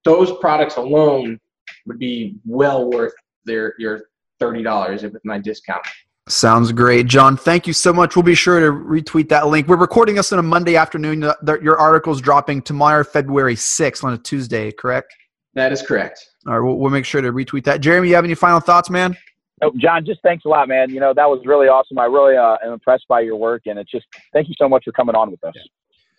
those 0.04 0.36
products 0.38 0.76
alone 0.76 1.38
would 1.86 1.98
be 1.98 2.36
well 2.46 2.90
worth 2.90 3.14
their 3.44 3.74
your 3.78 4.02
thirty 4.38 4.62
dollars 4.62 5.04
if 5.04 5.12
with 5.12 5.24
my 5.24 5.38
discount. 5.38 5.82
Sounds 6.28 6.70
great, 6.70 7.06
John. 7.06 7.36
Thank 7.36 7.66
you 7.66 7.72
so 7.72 7.92
much. 7.92 8.14
We'll 8.14 8.22
be 8.22 8.36
sure 8.36 8.60
to 8.60 8.66
retweet 8.70 9.28
that 9.30 9.48
link. 9.48 9.66
We're 9.66 9.76
recording 9.76 10.14
this 10.14 10.32
on 10.32 10.38
a 10.38 10.42
Monday 10.42 10.76
afternoon. 10.76 11.22
Your 11.60 11.78
article's 11.78 12.20
dropping 12.20 12.62
tomorrow, 12.62 13.02
February 13.02 13.56
6th, 13.56 14.04
on 14.04 14.12
a 14.12 14.18
Tuesday, 14.18 14.70
correct? 14.70 15.12
That 15.54 15.72
is 15.72 15.82
correct. 15.82 16.24
All 16.46 16.52
right, 16.52 16.64
we'll, 16.64 16.76
we'll 16.76 16.90
make 16.90 17.04
sure 17.04 17.20
to 17.20 17.32
retweet 17.32 17.64
that. 17.64 17.80
Jeremy, 17.80 18.10
you 18.10 18.14
have 18.14 18.24
any 18.24 18.36
final 18.36 18.60
thoughts, 18.60 18.90
man? 18.90 19.16
Oh, 19.62 19.72
John, 19.76 20.06
just 20.06 20.22
thanks 20.22 20.44
a 20.44 20.48
lot, 20.48 20.68
man. 20.68 20.90
You 20.90 21.00
know, 21.00 21.12
that 21.14 21.28
was 21.28 21.42
really 21.44 21.66
awesome. 21.66 21.98
I 21.98 22.04
really 22.04 22.36
uh, 22.36 22.56
am 22.64 22.72
impressed 22.72 23.06
by 23.08 23.20
your 23.20 23.36
work, 23.36 23.62
and 23.66 23.78
it's 23.78 23.90
just 23.90 24.06
thank 24.32 24.48
you 24.48 24.54
so 24.56 24.68
much 24.68 24.84
for 24.84 24.92
coming 24.92 25.14
on 25.14 25.30
with 25.30 25.42
us. 25.44 25.52
Yeah, 25.54 25.62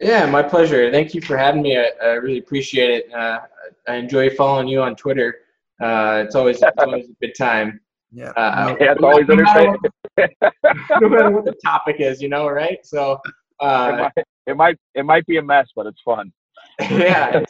my 0.02 0.42
pleasure. 0.42 0.92
Thank 0.92 1.14
you 1.14 1.22
for 1.22 1.38
having 1.38 1.62
me. 1.62 1.78
I, 1.78 1.92
I 2.02 2.08
really 2.14 2.40
appreciate 2.40 2.90
it. 2.90 3.14
Uh, 3.14 3.42
I 3.88 3.96
enjoy 3.96 4.30
following 4.32 4.68
you 4.68 4.82
on 4.82 4.96
Twitter. 4.96 5.36
Uh, 5.82 6.24
it's 6.26 6.36
always 6.36 6.62
it's 6.62 6.78
always 6.78 7.06
a 7.06 7.26
good 7.26 7.34
time. 7.38 7.80
Yeah, 8.12 8.30
uh, 8.32 8.76
yeah 8.80 8.94
it's 8.94 9.04
always 9.04 9.30
entertaining. 9.30 9.78
no 11.00 11.10
matter 11.10 11.32
what 11.32 11.46
the 11.46 11.56
topic 11.64 11.98
is, 12.00 12.22
you 12.22 12.30
know, 12.30 12.48
right? 12.48 12.80
So 12.84 13.20
uh, 13.60 13.92
it, 13.92 14.02
might, 14.02 14.26
it 14.48 14.58
might 14.58 14.78
it 14.96 15.06
might 15.06 15.26
be 15.28 15.38
a 15.38 15.42
mess, 15.42 15.68
but 15.76 15.86
it's 15.86 16.02
fun. 16.02 16.32
yeah, 16.82 17.44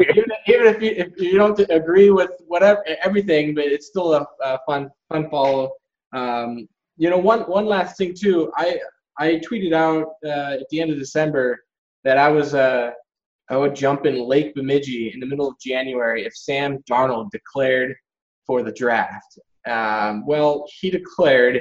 even, 0.00 0.24
even 0.46 0.66
if 0.66 0.82
you 0.82 0.90
if 0.90 1.18
you 1.18 1.36
don't 1.36 1.58
agree 1.70 2.10
with 2.10 2.30
whatever 2.46 2.84
everything, 3.02 3.54
but 3.54 3.64
it's 3.64 3.86
still 3.86 4.14
a, 4.14 4.26
a 4.42 4.58
fun 4.66 4.90
fun 5.08 5.28
follow. 5.30 5.72
Um, 6.12 6.68
you 6.96 7.10
know, 7.10 7.18
one 7.18 7.40
one 7.42 7.66
last 7.66 7.96
thing 7.96 8.14
too. 8.14 8.52
I 8.56 8.78
I 9.18 9.40
tweeted 9.40 9.72
out 9.72 10.06
uh, 10.24 10.58
at 10.60 10.68
the 10.70 10.80
end 10.80 10.90
of 10.90 10.98
December 10.98 11.62
that 12.04 12.18
I 12.18 12.28
was 12.28 12.54
uh, 12.54 12.90
I 13.50 13.56
would 13.56 13.74
jump 13.74 14.06
in 14.06 14.18
Lake 14.18 14.54
Bemidji 14.54 15.12
in 15.12 15.20
the 15.20 15.26
middle 15.26 15.48
of 15.48 15.58
January 15.60 16.24
if 16.24 16.34
Sam 16.34 16.78
Darnold 16.90 17.30
declared 17.30 17.94
for 18.46 18.62
the 18.62 18.72
draft. 18.72 19.38
Um, 19.66 20.26
well, 20.26 20.64
he 20.80 20.90
declared 20.90 21.60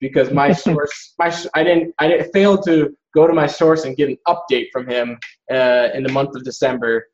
because 0.00 0.30
my 0.30 0.52
source, 0.66 1.14
my 1.18 1.34
I 1.54 1.64
didn't 1.64 1.94
I 1.98 2.08
didn't 2.08 2.32
fail 2.32 2.58
to 2.62 2.94
go 3.14 3.26
to 3.26 3.32
my 3.32 3.46
source 3.46 3.84
and 3.84 3.96
get 3.96 4.08
an 4.08 4.18
update 4.28 4.68
from 4.72 4.88
him 4.88 5.18
uh, 5.50 5.88
in 5.94 6.02
the 6.02 6.12
month 6.12 6.36
of 6.36 6.44
December, 6.44 7.06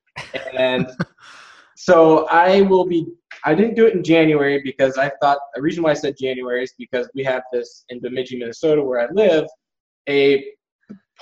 and 0.53 0.89
so 1.77 2.27
I 2.27 2.63
will 2.63 2.87
be. 2.87 3.07
I 3.45 3.55
didn't 3.55 3.77
do 3.77 3.87
it 3.87 3.95
in 3.95 4.03
January 4.03 4.61
because 4.65 4.99
I 4.99 5.13
thought 5.23 5.39
the 5.55 5.63
reason 5.63 5.85
why 5.85 5.91
I 5.91 5.95
said 5.95 6.17
January 6.21 6.65
is 6.65 6.75
because 6.77 7.09
we 7.15 7.23
have 7.23 7.43
this 7.53 7.85
in 7.89 8.01
Bemidji, 8.01 8.37
Minnesota, 8.37 8.83
where 8.83 9.01
I 9.01 9.07
live, 9.13 9.47
a 10.09 10.45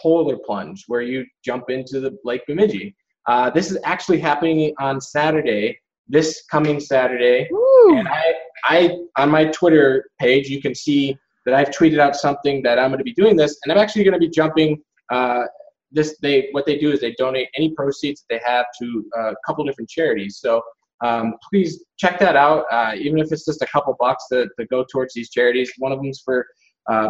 polar 0.01 0.37
plunge 0.37 0.85
where 0.87 1.03
you 1.03 1.25
jump 1.45 1.71
into 1.71 2.01
the 2.01 2.17
Lake 2.25 2.43
Bemidji. 2.47 2.95
Uh, 3.27 3.51
this 3.51 3.71
is 3.71 3.79
actually 3.85 4.21
happening 4.21 4.73
on 4.79 5.01
Saturday, 5.01 5.79
this 6.07 6.45
coming 6.51 6.79
Saturday. 6.79 7.49
Woo. 7.51 7.99
And 7.99 8.09
I, 8.09 8.35
I, 8.65 8.99
on 9.17 9.31
my 9.31 9.47
Twitter 9.47 10.09
page, 10.21 10.49
you 10.49 10.61
can 10.61 10.75
see 10.75 11.17
that 11.45 11.55
I've 11.55 11.71
tweeted 11.71 11.99
out 11.99 12.17
something 12.17 12.63
that 12.63 12.79
I'm 12.79 12.91
going 12.91 12.99
to 12.99 13.05
be 13.05 13.15
doing 13.15 13.37
this, 13.37 13.59
and 13.63 13.73
I'm 13.73 13.79
actually 13.79 14.05
going 14.05 14.15
to 14.15 14.21
be 14.21 14.29
jumping. 14.29 14.83
Uh, 15.11 15.45
this 15.93 16.19
they 16.21 16.49
what 16.51 16.67
they 16.67 16.79
do 16.79 16.91
is 16.91 17.01
they 17.01 17.15
donate 17.17 17.49
any 17.57 17.73
proceeds 17.75 18.23
that 18.23 18.35
they 18.35 18.41
have 18.45 18.67
to 18.81 19.05
uh, 19.17 19.31
a 19.31 19.37
couple 19.47 19.65
different 19.65 19.89
charities. 19.89 20.39
So 20.41 20.61
um, 21.05 21.35
please 21.49 21.85
check 21.97 22.19
that 22.19 22.37
out. 22.37 22.65
Uh, 22.71 22.95
even 22.97 23.19
if 23.19 23.31
it's 23.31 23.45
just 23.45 23.63
a 23.63 23.67
couple 23.67 23.95
bucks 23.99 24.27
to, 24.33 24.49
to 24.59 24.67
go 24.67 24.85
towards 24.91 25.15
these 25.15 25.31
charities. 25.31 25.73
One 25.79 25.93
of 25.93 25.99
them's 25.99 26.21
for 26.25 26.47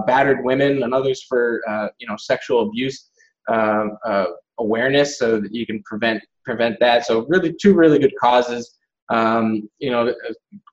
battered 0.07 0.45
women, 0.45 0.83
and 0.83 0.95
others 0.95 1.23
for 1.23 1.63
uh, 1.69 1.89
you 1.99 2.07
know 2.07 2.17
sexual 2.17 2.69
abuse 2.69 3.11
um, 3.49 3.99
uh, 4.05 4.27
awareness, 4.59 5.19
so 5.19 5.41
that 5.41 5.55
you 5.55 5.67
can 5.67 5.83
prevent 5.83 6.23
prevent 6.45 6.79
that. 6.81 7.07
So 7.07 7.27
really, 7.29 7.55
two 7.61 7.75
really 7.75 7.99
good 7.99 8.15
causes. 8.21 8.79
Um, 9.09 9.69
you 9.79 9.91
know, 9.91 10.09
a 10.09 10.15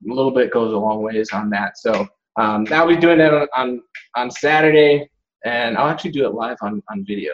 little 0.02 0.32
bit 0.32 0.52
goes 0.52 0.74
a 0.74 0.78
long 0.78 1.02
ways 1.04 1.32
on 1.32 1.50
that. 1.52 1.78
So 1.78 2.08
um, 2.40 2.66
I'll 2.72 2.88
be 2.88 2.96
doing 2.96 3.20
that 3.20 3.34
on, 3.34 3.48
on 3.56 3.82
on 4.16 4.32
Saturday, 4.32 5.08
and 5.46 5.78
I'll 5.78 5.90
actually 5.90 6.12
do 6.12 6.26
it 6.26 6.34
live 6.34 6.58
on 6.62 6.82
on 6.90 7.06
video. 7.06 7.34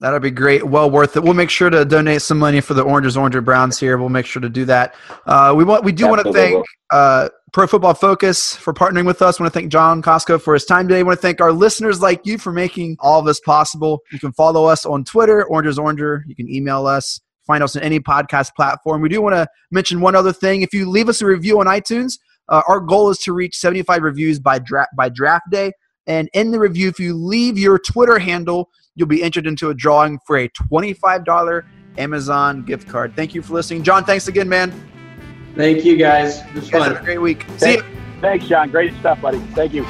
That'll 0.00 0.20
be 0.20 0.30
great. 0.30 0.64
Well 0.64 0.90
worth 0.90 1.16
it. 1.16 1.22
We'll 1.22 1.34
make 1.34 1.50
sure 1.50 1.70
to 1.70 1.84
donate 1.84 2.20
some 2.20 2.38
money 2.38 2.60
for 2.60 2.74
the 2.74 2.82
Oranges, 2.82 3.16
Orange 3.16 3.36
and 3.36 3.44
Browns 3.44 3.78
here. 3.78 3.96
We'll 3.96 4.08
make 4.08 4.26
sure 4.26 4.42
to 4.42 4.48
do 4.48 4.64
that. 4.66 4.94
Uh, 5.24 5.54
we 5.56 5.64
want, 5.64 5.84
we 5.84 5.92
do 5.92 6.08
want 6.08 6.24
to 6.24 6.32
thank 6.32 6.64
uh, 6.90 7.28
Pro 7.52 7.66
Football 7.66 7.94
Focus 7.94 8.56
for 8.56 8.74
partnering 8.74 9.06
with 9.06 9.22
us. 9.22 9.38
want 9.38 9.52
to 9.52 9.58
thank 9.58 9.70
John 9.70 10.02
Kosko 10.02 10.42
for 10.42 10.54
his 10.54 10.64
time 10.64 10.88
today. 10.88 11.02
want 11.04 11.16
to 11.16 11.22
thank 11.22 11.40
our 11.40 11.52
listeners 11.52 12.02
like 12.02 12.26
you 12.26 12.36
for 12.36 12.52
making 12.52 12.96
all 12.98 13.20
of 13.20 13.26
this 13.26 13.40
possible. 13.40 14.00
You 14.10 14.18
can 14.18 14.32
follow 14.32 14.64
us 14.64 14.84
on 14.84 15.04
Twitter, 15.04 15.44
Oranges 15.44 15.78
Oranger. 15.78 16.22
You 16.26 16.34
can 16.34 16.52
email 16.52 16.86
us. 16.86 17.20
Find 17.46 17.62
us 17.62 17.76
on 17.76 17.82
any 17.82 18.00
podcast 18.00 18.54
platform. 18.56 19.02
We 19.02 19.08
do 19.08 19.22
want 19.22 19.34
to 19.34 19.46
mention 19.70 20.00
one 20.00 20.16
other 20.16 20.32
thing. 20.32 20.62
If 20.62 20.74
you 20.74 20.90
leave 20.90 21.08
us 21.08 21.22
a 21.22 21.26
review 21.26 21.60
on 21.60 21.66
iTunes, 21.66 22.18
uh, 22.48 22.62
our 22.66 22.80
goal 22.80 23.10
is 23.10 23.18
to 23.18 23.32
reach 23.32 23.56
75 23.56 24.02
reviews 24.02 24.38
by 24.38 24.58
draft 24.58 24.90
by 24.96 25.08
draft 25.08 25.50
day. 25.50 25.72
And 26.06 26.28
in 26.34 26.50
the 26.50 26.58
review, 26.58 26.88
if 26.88 26.98
you 26.98 27.14
leave 27.14 27.58
your 27.58 27.78
Twitter 27.78 28.18
handle, 28.18 28.68
you'll 28.94 29.08
be 29.08 29.22
entered 29.22 29.46
into 29.46 29.70
a 29.70 29.74
drawing 29.74 30.18
for 30.26 30.38
a 30.38 30.48
$25 30.48 31.64
Amazon 31.98 32.62
gift 32.64 32.88
card. 32.88 33.14
Thank 33.14 33.34
you 33.34 33.42
for 33.42 33.54
listening. 33.54 33.82
John, 33.82 34.04
thanks 34.04 34.28
again, 34.28 34.48
man. 34.48 34.72
Thank 35.56 35.84
you 35.84 35.96
guys. 35.96 36.40
It 36.40 36.54
was 36.54 36.66
You 36.66 36.72
guys 36.72 36.88
have 36.88 37.00
a 37.00 37.04
great 37.04 37.20
week. 37.20 37.46
See 37.58 37.74
you. 37.74 37.84
Thanks, 38.20 38.46
John. 38.46 38.70
Great 38.70 38.94
stuff, 39.00 39.20
buddy. 39.20 39.38
Thank 39.54 39.74
you. 39.74 39.86